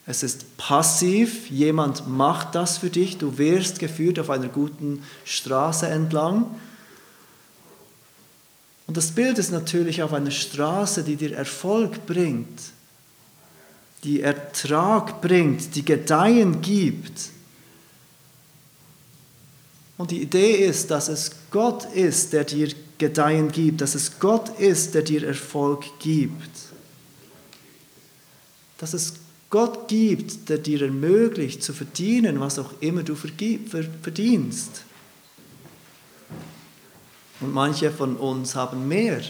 Es 0.05 0.25
ist 0.25 0.57
passiv, 0.57 1.49
jemand 1.49 2.09
macht 2.09 2.57
das 2.57 2.79
für 2.79 2.91
dich, 2.91 3.19
du 3.19 3.39
wirst 3.39 3.79
geführt 3.79 4.19
auf 4.19 4.31
einer 4.31 4.49
guten 4.49 5.05
Straße 5.25 5.87
entlang. 5.87 6.47
Und 8.89 8.97
das 8.97 9.13
Bild 9.13 9.39
ist 9.39 9.53
natürlich 9.53 10.03
auf 10.03 10.13
einer 10.13 10.33
Straße, 10.33 11.05
die 11.05 11.15
dir 11.15 11.37
Erfolg 11.37 12.05
bringt, 12.05 12.59
die 14.03 14.23
Ertrag 14.23 15.21
bringt, 15.21 15.77
die 15.77 15.85
Gedeihen 15.85 16.63
gibt. 16.63 17.38
Und 19.99 20.13
die 20.13 20.23
Idee 20.23 20.53
ist, 20.53 20.91
dass 20.91 21.09
es 21.09 21.33
Gott 21.51 21.85
ist, 21.93 22.33
der 22.33 22.45
dir 22.45 22.71
Gedeihen 22.99 23.51
gibt, 23.51 23.81
dass 23.81 23.95
es 23.95 24.19
Gott 24.19 24.59
ist, 24.59 24.95
der 24.95 25.03
dir 25.03 25.27
Erfolg 25.27 25.85
gibt. 25.99 26.51
Dass 28.79 28.95
es 28.95 29.15
Gott 29.51 29.89
gibt, 29.89 30.49
der 30.49 30.59
dir 30.59 30.83
ermöglicht 30.83 31.63
zu 31.63 31.73
verdienen, 31.73 32.39
was 32.39 32.59
auch 32.59 32.71
immer 32.81 33.03
du 33.03 33.17
verdienst. 33.17 34.83
Und 37.41 37.53
manche 37.53 37.91
von 37.91 38.17
uns 38.17 38.55
haben 38.55 38.87
mehr. 38.87 39.21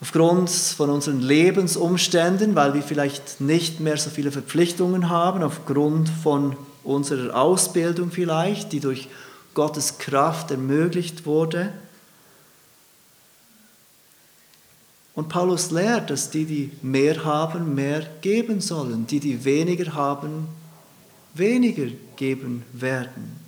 Aufgrund 0.00 0.50
von 0.50 0.90
unseren 0.90 1.20
Lebensumständen, 1.20 2.54
weil 2.54 2.74
wir 2.74 2.82
vielleicht 2.82 3.40
nicht 3.40 3.80
mehr 3.80 3.96
so 3.96 4.10
viele 4.10 4.32
Verpflichtungen 4.32 5.08
haben, 5.08 5.42
aufgrund 5.42 6.08
von 6.08 6.56
unserer 6.86 7.34
Ausbildung 7.34 8.10
vielleicht, 8.10 8.72
die 8.72 8.80
durch 8.80 9.08
Gottes 9.54 9.98
Kraft 9.98 10.50
ermöglicht 10.50 11.26
wurde. 11.26 11.72
Und 15.14 15.28
Paulus 15.28 15.70
lehrt, 15.70 16.10
dass 16.10 16.30
die, 16.30 16.44
die 16.44 16.70
mehr 16.82 17.24
haben, 17.24 17.74
mehr 17.74 18.06
geben 18.20 18.60
sollen, 18.60 19.06
die, 19.06 19.18
die 19.18 19.44
weniger 19.44 19.94
haben, 19.94 20.46
weniger 21.34 21.88
geben 22.16 22.64
werden. 22.72 23.40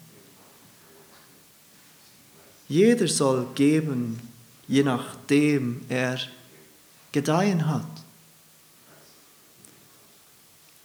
Jeder 2.68 3.06
soll 3.08 3.46
geben, 3.54 4.18
je 4.66 4.82
nachdem 4.82 5.82
er 5.88 6.18
gedeihen 7.12 7.66
hat. 7.66 7.84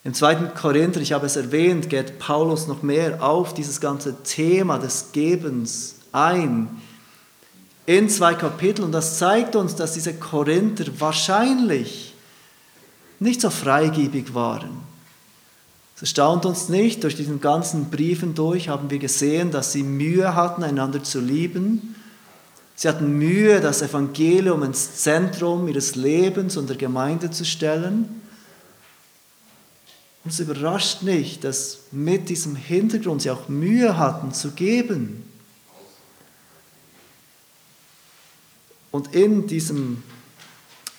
Im 0.05 0.13
zweiten 0.13 0.53
Korinther, 0.53 0.99
ich 0.99 1.13
habe 1.13 1.27
es 1.27 1.37
erwähnt, 1.37 1.89
geht 1.89 2.19
Paulus 2.19 2.67
noch 2.67 2.83
mehr 2.83 3.23
auf 3.23 3.53
dieses 3.53 3.79
ganze 3.79 4.21
Thema 4.23 4.77
des 4.77 5.11
Gebens 5.13 5.95
ein 6.11 6.69
in 7.85 8.09
zwei 8.09 8.33
Kapiteln. 8.33 8.85
Und 8.85 8.91
das 8.91 9.17
zeigt 9.17 9.55
uns, 9.55 9.75
dass 9.75 9.93
diese 9.93 10.13
Korinther 10.13 10.85
wahrscheinlich 10.99 12.13
nicht 13.19 13.39
so 13.39 13.49
freigebig 13.49 14.33
waren. 14.33 14.71
Es 15.95 16.01
erstaunt 16.01 16.45
uns 16.45 16.67
nicht, 16.67 17.03
durch 17.03 17.15
diesen 17.15 17.39
ganzen 17.39 17.89
Briefen 17.89 18.35
durch 18.35 18.67
haben 18.67 18.89
wir 18.89 18.99
gesehen, 18.99 19.51
dass 19.51 19.71
sie 19.71 19.83
Mühe 19.83 20.35
hatten, 20.35 20.63
einander 20.63 21.01
zu 21.03 21.21
lieben. 21.21 21.95
Sie 22.75 22.89
hatten 22.89 23.17
Mühe, 23.17 23.61
das 23.61 23.81
Evangelium 23.81 24.63
ins 24.63 24.97
Zentrum 24.97 25.67
ihres 25.69 25.95
Lebens 25.95 26.57
und 26.57 26.69
der 26.69 26.75
Gemeinde 26.75 27.31
zu 27.31 27.45
stellen. 27.45 28.22
Und 30.23 30.31
es 30.31 30.39
überrascht 30.39 31.01
nicht, 31.01 31.43
dass 31.43 31.79
mit 31.91 32.29
diesem 32.29 32.55
Hintergrund 32.55 33.21
sie 33.21 33.31
auch 33.31 33.49
Mühe 33.49 33.97
hatten 33.97 34.33
zu 34.33 34.51
geben. 34.51 35.29
Und 38.91 39.13
in 39.13 39.47
diesem 39.47 40.03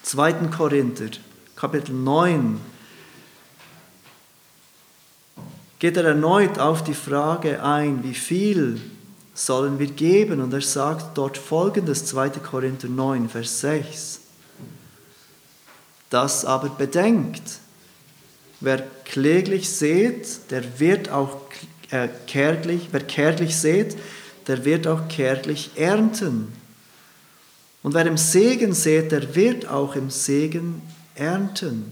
2. 0.03 0.33
Korinther, 0.49 1.11
Kapitel 1.57 1.95
9, 1.95 2.61
geht 5.79 5.97
er 5.97 6.05
erneut 6.05 6.59
auf 6.59 6.85
die 6.85 6.95
Frage 6.95 7.63
ein, 7.63 8.03
wie 8.03 8.15
viel 8.15 8.81
sollen 9.33 9.79
wir 9.79 9.87
geben? 9.87 10.41
Und 10.41 10.53
er 10.53 10.61
sagt 10.61 11.17
dort 11.17 11.39
folgendes, 11.39 12.05
2. 12.07 12.31
Korinther 12.31 12.89
9, 12.89 13.29
Vers 13.29 13.61
6. 13.61 14.21
Das 16.11 16.45
aber 16.45 16.69
bedenkt, 16.69 17.61
wer 18.65 18.85
kläglich 19.05 19.71
sät, 19.71 20.51
der 20.51 20.81
wird 20.81 21.09
auch 21.09 21.41
äh, 21.91 22.09
kärglich, 22.27 22.89
wer 22.93 23.01
kärglich 23.01 23.57
sät, 23.57 23.97
der 24.47 24.65
wird 24.65 24.87
auch 24.87 25.09
kärglich 25.09 25.71
ernten. 25.77 26.53
Und 27.83 27.95
wer 27.95 28.07
im 28.07 28.17
Segen 28.17 28.73
sät, 28.73 29.13
der 29.13 29.35
wird 29.35 29.69
auch 29.69 29.95
im 29.95 30.11
Segen 30.11 30.83
ernten. 31.15 31.91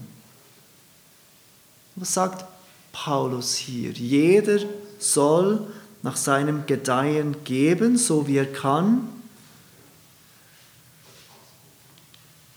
Was 1.95 2.13
sagt 2.13 2.45
Paulus 2.91 3.55
hier? 3.55 3.91
Jeder 3.91 4.59
soll 4.97 5.67
nach 6.01 6.17
seinem 6.17 6.65
Gedeihen 6.65 7.43
geben, 7.43 7.97
so 7.97 8.27
wie 8.27 8.37
er 8.37 8.51
kann. 8.51 9.07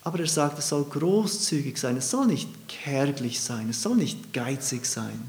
Aber 0.07 0.20
er 0.20 0.28
sagt, 0.28 0.57
es 0.61 0.68
soll 0.68 0.84
großzügig 0.84 1.76
sein, 1.76 1.96
es 1.96 2.11
soll 2.11 2.28
nicht 2.28 2.48
kärglich 2.68 3.40
sein, 3.40 3.70
es 3.70 3.82
soll 3.82 3.96
nicht 3.96 4.32
geizig 4.32 4.86
sein. 4.86 5.28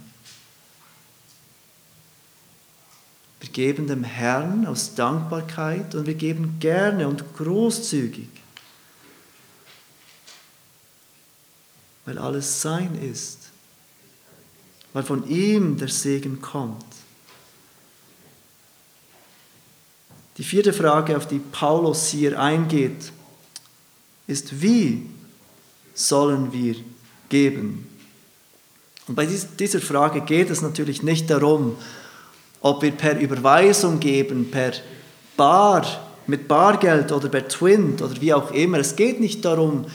Wir 3.40 3.50
geben 3.50 3.88
dem 3.88 4.04
Herrn 4.04 4.68
aus 4.68 4.94
Dankbarkeit 4.94 5.96
und 5.96 6.06
wir 6.06 6.14
geben 6.14 6.58
gerne 6.60 7.08
und 7.08 7.24
großzügig, 7.36 8.30
weil 12.06 12.20
alles 12.20 12.62
sein 12.62 13.02
ist, 13.02 13.50
weil 14.94 15.02
von 15.02 15.28
ihm 15.28 15.78
der 15.78 15.90
Segen 15.90 16.40
kommt. 16.40 16.86
Die 20.38 20.44
vierte 20.44 20.72
Frage, 20.72 21.18
auf 21.18 21.28
die 21.28 21.40
Paulus 21.40 22.10
hier 22.10 22.40
eingeht, 22.40 23.12
ist, 24.28 24.62
wie 24.62 25.10
sollen 25.94 26.52
wir 26.54 26.76
geben? 27.30 27.88
Und 29.08 29.16
bei 29.16 29.26
dieser 29.26 29.80
Frage 29.80 30.22
geht 30.22 30.50
es 30.50 30.62
natürlich 30.62 31.02
nicht 31.02 31.30
darum, 31.30 31.78
ob 32.62 32.82
wir 32.82 32.92
per 32.92 33.20
Überweisung 33.20 34.00
geben, 34.00 34.52
per 34.52 34.74
Bar, 35.38 35.86
mit 36.28 36.48
Bargeld 36.48 37.12
oder 37.12 37.30
per 37.30 37.48
Twint 37.48 38.02
oder 38.02 38.20
wie 38.20 38.34
auch 38.34 38.52
immer. 38.52 38.80
Es 38.80 38.96
geht 38.96 39.22
nicht 39.22 39.46
darum, 39.46 39.86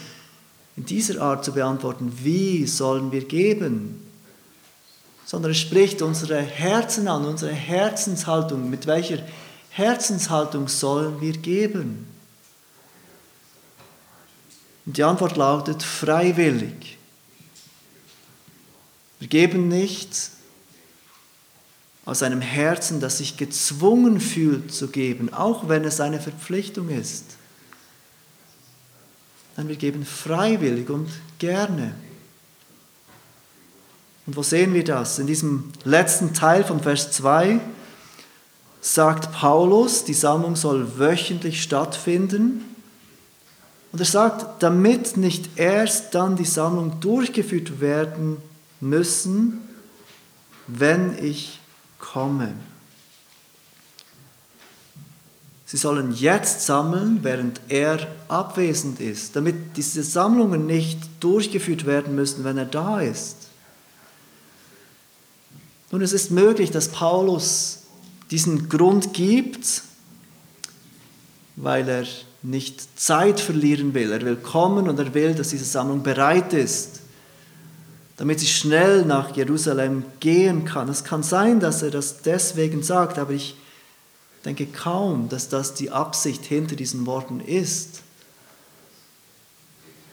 in 0.75 0.85
dieser 0.85 1.21
Art 1.21 1.45
zu 1.45 1.53
beantworten, 1.53 2.11
wie 2.23 2.65
sollen 2.65 3.11
wir 3.11 3.25
geben, 3.25 3.99
sondern 5.25 5.51
es 5.51 5.59
spricht 5.59 6.01
unsere 6.01 6.41
Herzen 6.41 7.07
an, 7.07 7.25
unsere 7.25 7.51
Herzenshaltung, 7.51 8.69
mit 8.69 8.87
welcher 8.87 9.19
Herzenshaltung 9.69 10.67
sollen 10.67 11.21
wir 11.21 11.33
geben? 11.33 12.07
Und 14.85 14.97
die 14.97 15.03
Antwort 15.03 15.37
lautet 15.37 15.83
freiwillig. 15.83 16.97
Wir 19.19 19.27
geben 19.27 19.69
nicht 19.69 20.31
aus 22.05 22.21
einem 22.23 22.41
Herzen, 22.41 22.99
das 22.99 23.19
sich 23.19 23.37
gezwungen 23.37 24.19
fühlt 24.19 24.73
zu 24.73 24.89
geben, 24.89 25.33
auch 25.33 25.69
wenn 25.69 25.85
es 25.85 26.01
eine 26.01 26.19
Verpflichtung 26.19 26.89
ist. 26.89 27.23
Dann 29.55 29.69
wir 29.69 29.77
geben 29.77 30.05
freiwillig 30.05 30.89
und 30.89 31.09
gerne. 31.39 31.93
Und 34.25 34.35
wo 34.35 34.43
sehen 34.43 34.73
wir 34.73 34.83
das? 34.83 35.19
In 35.19 35.27
diesem 35.27 35.71
letzten 35.83 36.33
Teil 36.33 36.63
von 36.63 36.81
Vers 36.81 37.11
2 37.11 37.59
sagt 38.81 39.31
Paulus, 39.31 40.03
die 40.03 40.13
Sammlung 40.13 40.55
soll 40.55 40.97
wöchentlich 40.97 41.61
stattfinden. 41.61 42.72
Und 43.93 43.99
er 43.99 44.05
sagt, 44.05 44.63
damit 44.63 45.17
nicht 45.17 45.51
erst 45.55 46.15
dann 46.15 46.35
die 46.35 46.45
Sammlung 46.45 46.99
durchgeführt 46.99 47.79
werden 47.79 48.37
müssen, 48.81 49.61
wenn 50.65 51.23
ich 51.23 51.59
komme. 51.99 52.53
Sie 55.65 55.77
sollen 55.77 56.11
jetzt 56.11 56.65
sammeln, 56.65 57.19
während 57.21 57.61
er 57.69 58.07
abwesend 58.29 58.99
ist, 58.99 59.35
damit 59.35 59.77
diese 59.77 60.03
Sammlungen 60.03 60.65
nicht 60.65 60.99
durchgeführt 61.19 61.85
werden 61.85 62.15
müssen, 62.15 62.43
wenn 62.43 62.57
er 62.57 62.65
da 62.65 62.99
ist. 62.99 63.37
Nun, 65.91 66.01
es 66.01 66.13
ist 66.13 66.31
möglich, 66.31 66.71
dass 66.71 66.89
Paulus 66.89 67.83
diesen 68.31 68.69
Grund 68.69 69.13
gibt, 69.13 69.83
weil 71.55 71.87
er 71.87 72.05
nicht 72.43 72.99
Zeit 72.99 73.39
verlieren 73.39 73.93
will. 73.93 74.11
Er 74.11 74.21
will 74.21 74.35
kommen 74.35 74.89
und 74.89 74.99
er 74.99 75.13
will, 75.13 75.33
dass 75.33 75.49
diese 75.49 75.65
Sammlung 75.65 76.03
bereit 76.03 76.53
ist, 76.53 76.99
damit 78.17 78.41
sie 78.41 78.47
schnell 78.47 79.05
nach 79.05 79.35
Jerusalem 79.35 80.03
gehen 80.19 80.65
kann. 80.65 80.89
Es 80.89 81.03
kann 81.03 81.23
sein, 81.23 81.61
dass 81.61 81.81
er 81.81 81.89
das 81.89 82.21
deswegen 82.21 82.83
sagt, 82.83 83.17
aber 83.17 83.31
ich 83.31 83.55
denke 84.43 84.65
kaum, 84.65 85.29
dass 85.29 85.47
das 85.47 85.73
die 85.73 85.89
Absicht 85.89 86.43
hinter 86.43 86.75
diesen 86.75 87.05
Worten 87.05 87.39
ist. 87.39 88.01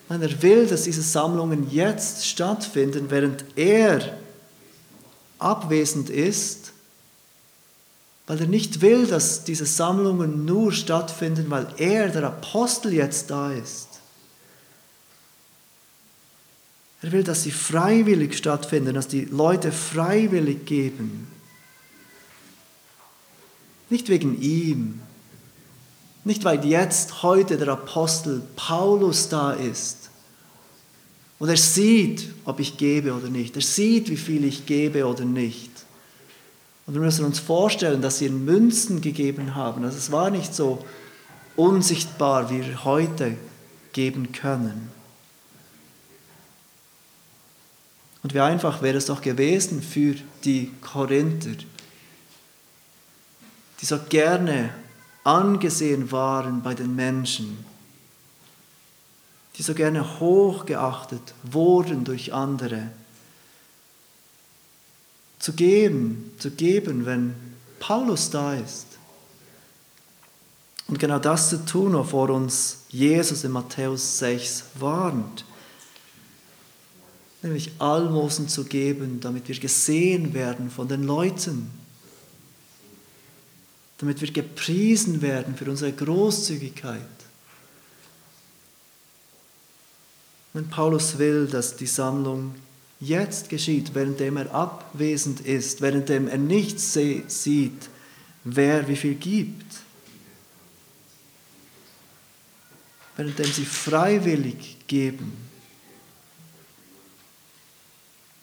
Nein, 0.08 0.22
er 0.22 0.42
will, 0.42 0.66
dass 0.66 0.84
diese 0.84 1.02
Sammlungen 1.02 1.68
jetzt 1.70 2.26
stattfinden, 2.26 3.06
während 3.10 3.44
er 3.56 4.16
abwesend 5.38 6.10
ist 6.10 6.72
weil 8.30 8.42
er 8.42 8.46
nicht 8.46 8.80
will, 8.80 9.08
dass 9.08 9.42
diese 9.42 9.66
Sammlungen 9.66 10.44
nur 10.44 10.70
stattfinden, 10.70 11.46
weil 11.48 11.66
er, 11.78 12.10
der 12.10 12.22
Apostel, 12.22 12.92
jetzt 12.92 13.28
da 13.28 13.50
ist. 13.50 13.88
Er 17.02 17.10
will, 17.10 17.24
dass 17.24 17.42
sie 17.42 17.50
freiwillig 17.50 18.38
stattfinden, 18.38 18.94
dass 18.94 19.08
die 19.08 19.24
Leute 19.24 19.72
freiwillig 19.72 20.64
geben. 20.64 21.26
Nicht 23.88 24.08
wegen 24.08 24.40
ihm, 24.40 25.00
nicht 26.22 26.44
weil 26.44 26.64
jetzt 26.64 27.24
heute 27.24 27.58
der 27.58 27.70
Apostel 27.70 28.42
Paulus 28.54 29.28
da 29.28 29.54
ist 29.54 30.08
und 31.40 31.48
er 31.48 31.56
sieht, 31.56 32.28
ob 32.44 32.60
ich 32.60 32.76
gebe 32.76 33.12
oder 33.12 33.28
nicht. 33.28 33.56
Er 33.56 33.62
sieht, 33.62 34.08
wie 34.08 34.16
viel 34.16 34.44
ich 34.44 34.66
gebe 34.66 35.04
oder 35.04 35.24
nicht. 35.24 35.70
Und 36.90 36.94
wir 36.94 37.02
müssen 37.02 37.24
uns 37.24 37.38
vorstellen, 37.38 38.02
dass 38.02 38.18
sie 38.18 38.26
in 38.26 38.44
Münzen 38.44 39.00
gegeben 39.00 39.54
haben. 39.54 39.84
Also 39.84 39.96
es 39.96 40.10
war 40.10 40.28
nicht 40.28 40.52
so 40.52 40.84
unsichtbar, 41.54 42.50
wie 42.50 42.66
wir 42.66 42.84
heute 42.84 43.36
geben 43.92 44.32
können. 44.32 44.90
Und 48.24 48.34
wie 48.34 48.40
einfach 48.40 48.82
wäre 48.82 48.98
es 48.98 49.06
doch 49.06 49.22
gewesen 49.22 49.82
für 49.82 50.16
die 50.42 50.72
Korinther, 50.80 51.54
die 53.80 53.86
so 53.86 54.00
gerne 54.08 54.70
angesehen 55.22 56.10
waren 56.10 56.60
bei 56.60 56.74
den 56.74 56.96
Menschen, 56.96 57.64
die 59.54 59.62
so 59.62 59.74
gerne 59.74 60.18
hochgeachtet 60.18 61.34
wurden 61.44 62.02
durch 62.02 62.34
andere 62.34 62.90
zu 65.40 65.54
geben, 65.54 66.32
zu 66.38 66.50
geben, 66.52 67.06
wenn 67.06 67.34
Paulus 67.80 68.30
da 68.30 68.54
ist. 68.54 68.86
Und 70.86 70.98
genau 70.98 71.18
das 71.18 71.48
zu 71.48 71.64
tun, 71.64 71.94
wovor 71.94 72.30
uns 72.30 72.78
Jesus 72.90 73.44
in 73.44 73.52
Matthäus 73.52 74.18
6 74.18 74.64
warnt. 74.78 75.44
Nämlich 77.42 77.72
Almosen 77.78 78.48
zu 78.48 78.64
geben, 78.64 79.20
damit 79.20 79.48
wir 79.48 79.58
gesehen 79.58 80.34
werden 80.34 80.70
von 80.70 80.88
den 80.88 81.04
Leuten. 81.04 81.70
Damit 83.98 84.20
wir 84.20 84.30
gepriesen 84.30 85.22
werden 85.22 85.56
für 85.56 85.70
unsere 85.70 85.92
Großzügigkeit. 85.92 87.00
Wenn 90.52 90.68
Paulus 90.68 91.18
will, 91.18 91.46
dass 91.46 91.76
die 91.76 91.86
Sammlung 91.86 92.56
jetzt 93.00 93.48
geschieht, 93.48 93.94
währenddem 93.94 94.36
er 94.36 94.54
abwesend 94.54 95.40
ist, 95.40 95.80
währenddem 95.80 96.28
er 96.28 96.38
nicht 96.38 96.78
sieht, 96.78 97.88
wer 98.44 98.86
wie 98.88 98.96
viel 98.96 99.14
gibt. 99.14 99.80
während 103.20 103.54
sie 103.54 103.66
freiwillig 103.66 104.78
geben. 104.86 105.36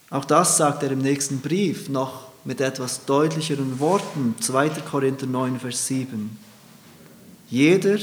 Auch 0.10 0.26
das 0.26 0.58
sagt 0.58 0.84
er 0.84 0.91
im 0.91 0.99
nächsten 0.99 1.39
Brief 1.39 1.89
noch 1.89 2.28
mit 2.45 2.62
etwas 2.62 3.05
deutlicheren 3.05 3.80
Worten, 3.80 4.36
2. 4.39 4.70
Korinther 4.89 5.26
9, 5.26 5.60
Vers 5.60 5.88
7. 5.88 6.38
Jeder, 7.49 7.97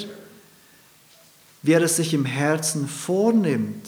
wie 1.62 1.72
er 1.72 1.82
es 1.82 1.96
sich 1.96 2.12
im 2.12 2.24
Herzen 2.24 2.88
vornimmt, 2.88 3.86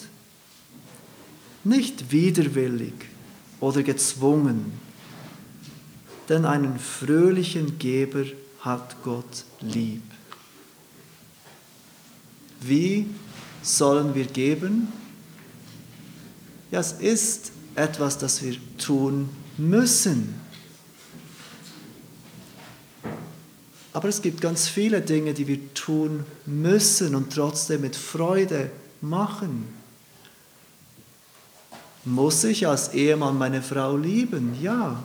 nicht 1.66 2.12
widerwillig 2.12 2.94
oder 3.60 3.82
gezwungen, 3.82 4.72
denn 6.28 6.44
einen 6.44 6.78
fröhlichen 6.78 7.78
Geber 7.78 8.24
hat 8.60 9.02
Gott 9.02 9.44
lieb. 9.60 10.02
Wie 12.60 13.06
sollen 13.62 14.14
wir 14.14 14.26
geben? 14.26 14.88
Ja, 16.70 16.80
es 16.80 16.92
ist 16.92 17.52
etwas, 17.74 18.18
das 18.18 18.42
wir 18.42 18.56
tun 18.78 19.28
müssen. 19.56 20.34
Aber 23.92 24.08
es 24.08 24.20
gibt 24.22 24.40
ganz 24.40 24.68
viele 24.68 25.00
Dinge, 25.00 25.32
die 25.32 25.48
wir 25.48 25.74
tun 25.74 26.24
müssen 26.44 27.14
und 27.14 27.32
trotzdem 27.32 27.80
mit 27.80 27.96
Freude 27.96 28.70
machen. 29.00 29.75
Muss 32.06 32.44
ich 32.44 32.66
als 32.68 32.94
Ehemann 32.94 33.36
meine 33.36 33.60
Frau 33.60 33.96
lieben? 33.96 34.56
Ja. 34.62 35.02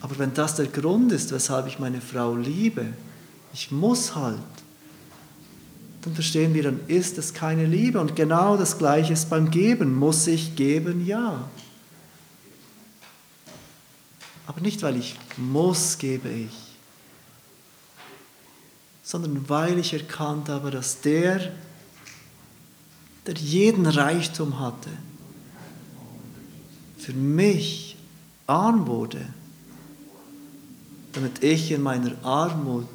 Aber 0.00 0.18
wenn 0.18 0.32
das 0.32 0.56
der 0.56 0.66
Grund 0.66 1.12
ist, 1.12 1.32
weshalb 1.32 1.66
ich 1.66 1.78
meine 1.78 2.00
Frau 2.00 2.34
liebe, 2.34 2.86
ich 3.52 3.70
muss 3.70 4.14
halt, 4.14 4.38
dann 6.00 6.14
verstehen 6.14 6.54
wir, 6.54 6.62
dann 6.62 6.80
ist 6.88 7.18
es 7.18 7.34
keine 7.34 7.66
Liebe. 7.66 8.00
Und 8.00 8.16
genau 8.16 8.56
das 8.56 8.78
Gleiche 8.78 9.12
ist 9.12 9.28
beim 9.28 9.50
Geben. 9.50 9.94
Muss 9.94 10.26
ich 10.26 10.56
geben? 10.56 11.06
Ja. 11.06 11.48
Aber 14.46 14.60
nicht, 14.62 14.82
weil 14.82 14.96
ich 14.96 15.16
muss, 15.36 15.98
gebe 15.98 16.30
ich, 16.30 16.52
sondern 19.02 19.48
weil 19.48 19.78
ich 19.78 19.92
erkannt 19.92 20.48
habe, 20.48 20.70
dass 20.70 21.00
der, 21.02 21.52
der 23.26 23.34
jeden 23.34 23.86
Reichtum 23.86 24.58
hatte, 24.60 24.90
für 26.98 27.12
mich 27.12 27.96
arm 28.46 28.86
wurde, 28.86 29.26
damit 31.12 31.42
ich 31.42 31.70
in 31.70 31.82
meiner 31.82 32.12
Armut 32.22 32.88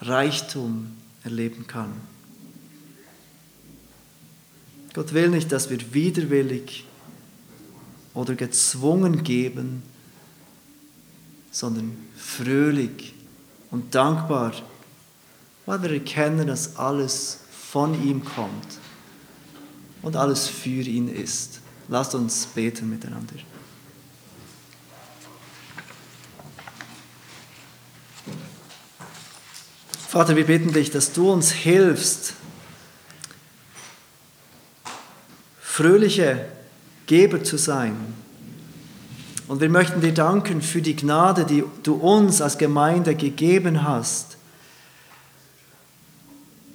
Reichtum 0.00 0.92
erleben 1.22 1.66
kann. 1.66 1.92
Gott 4.92 5.12
will 5.12 5.28
nicht, 5.28 5.50
dass 5.50 5.70
wir 5.70 5.92
widerwillig 5.92 6.84
oder 8.14 8.34
gezwungen 8.34 9.24
geben, 9.24 9.82
sondern 11.50 11.96
fröhlich 12.16 13.12
und 13.70 13.94
dankbar, 13.94 14.52
weil 15.66 15.82
wir 15.82 15.90
erkennen, 15.90 16.46
dass 16.46 16.76
alles 16.76 17.40
von 17.50 18.06
ihm 18.06 18.24
kommt 18.24 18.78
und 20.04 20.16
alles 20.16 20.46
für 20.46 20.82
ihn 20.82 21.08
ist. 21.08 21.60
Lasst 21.88 22.14
uns 22.14 22.46
beten 22.46 22.88
miteinander. 22.88 23.34
Vater, 30.08 30.36
wir 30.36 30.46
bitten 30.46 30.72
dich, 30.72 30.90
dass 30.90 31.12
du 31.12 31.32
uns 31.32 31.50
hilfst, 31.50 32.34
fröhliche 35.60 36.46
Geber 37.06 37.42
zu 37.42 37.56
sein. 37.56 37.96
Und 39.48 39.60
wir 39.60 39.68
möchten 39.68 40.00
dir 40.00 40.14
danken 40.14 40.62
für 40.62 40.80
die 40.80 40.94
Gnade, 40.94 41.44
die 41.44 41.64
du 41.82 41.94
uns 41.94 42.40
als 42.40 42.58
Gemeinde 42.58 43.16
gegeben 43.16 43.82
hast, 43.82 44.38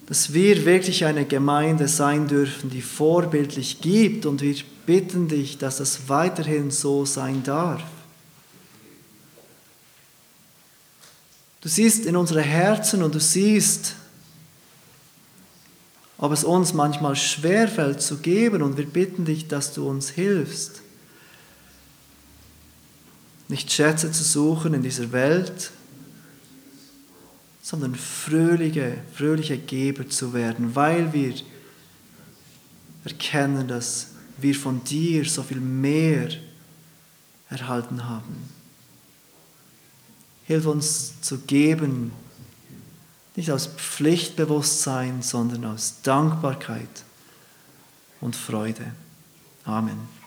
dass 0.10 0.34
wir 0.34 0.66
wirklich 0.66 1.06
eine 1.06 1.24
Gemeinde 1.24 1.88
sein 1.88 2.28
dürfen, 2.28 2.72
die 2.72 2.82
vorbildlich 2.82 3.80
gibt. 3.80 4.26
Und 4.26 4.42
wir 4.42 4.56
bitten 4.88 5.28
dich, 5.28 5.60
dass 5.60 5.78
das 5.78 6.10
weiterhin 6.10 6.72
so 6.72 7.06
sein 7.06 7.44
darf. 7.44 7.84
Du 11.62 11.70
siehst 11.70 12.08
in 12.08 12.16
unsere 12.16 12.42
Herzen 12.42 13.04
und 13.04 13.14
du 13.14 13.20
siehst, 13.20 13.94
ob 16.18 16.32
es 16.32 16.44
uns 16.44 16.74
manchmal 16.74 17.16
schwerfällt 17.16 18.02
zu 18.02 18.18
geben 18.18 18.64
und 18.64 18.78
wir 18.78 18.88
bitten 18.88 19.26
dich, 19.26 19.48
dass 19.48 19.74
du 19.74 19.88
uns 19.88 20.10
hilfst. 20.10 20.82
Nicht 23.48 23.72
Schätze 23.72 24.12
zu 24.12 24.24
suchen 24.24 24.74
in 24.74 24.82
dieser 24.82 25.12
Welt, 25.12 25.72
sondern 27.62 27.96
fröhliche, 27.96 28.98
fröhliche 29.14 29.58
Geber 29.58 30.08
zu 30.08 30.34
werden, 30.34 30.76
weil 30.76 31.14
wir 31.14 31.34
erkennen, 33.04 33.68
dass 33.68 34.12
wir 34.38 34.56
von 34.56 34.84
dir 34.84 35.26
so 35.26 35.44
viel 35.44 35.60
mehr 35.60 36.30
erhalten 37.50 38.06
haben. 38.06 38.50
Hilf 40.46 40.66
uns 40.66 41.22
zu 41.22 41.40
geben, 41.40 42.12
nicht 43.36 43.52
aus 43.52 43.68
Pflichtbewusstsein, 43.68 45.22
sondern 45.22 45.66
aus 45.66 46.02
Dankbarkeit 46.02 47.04
und 48.20 48.36
Freude. 48.36 48.92
Amen. 49.64 50.19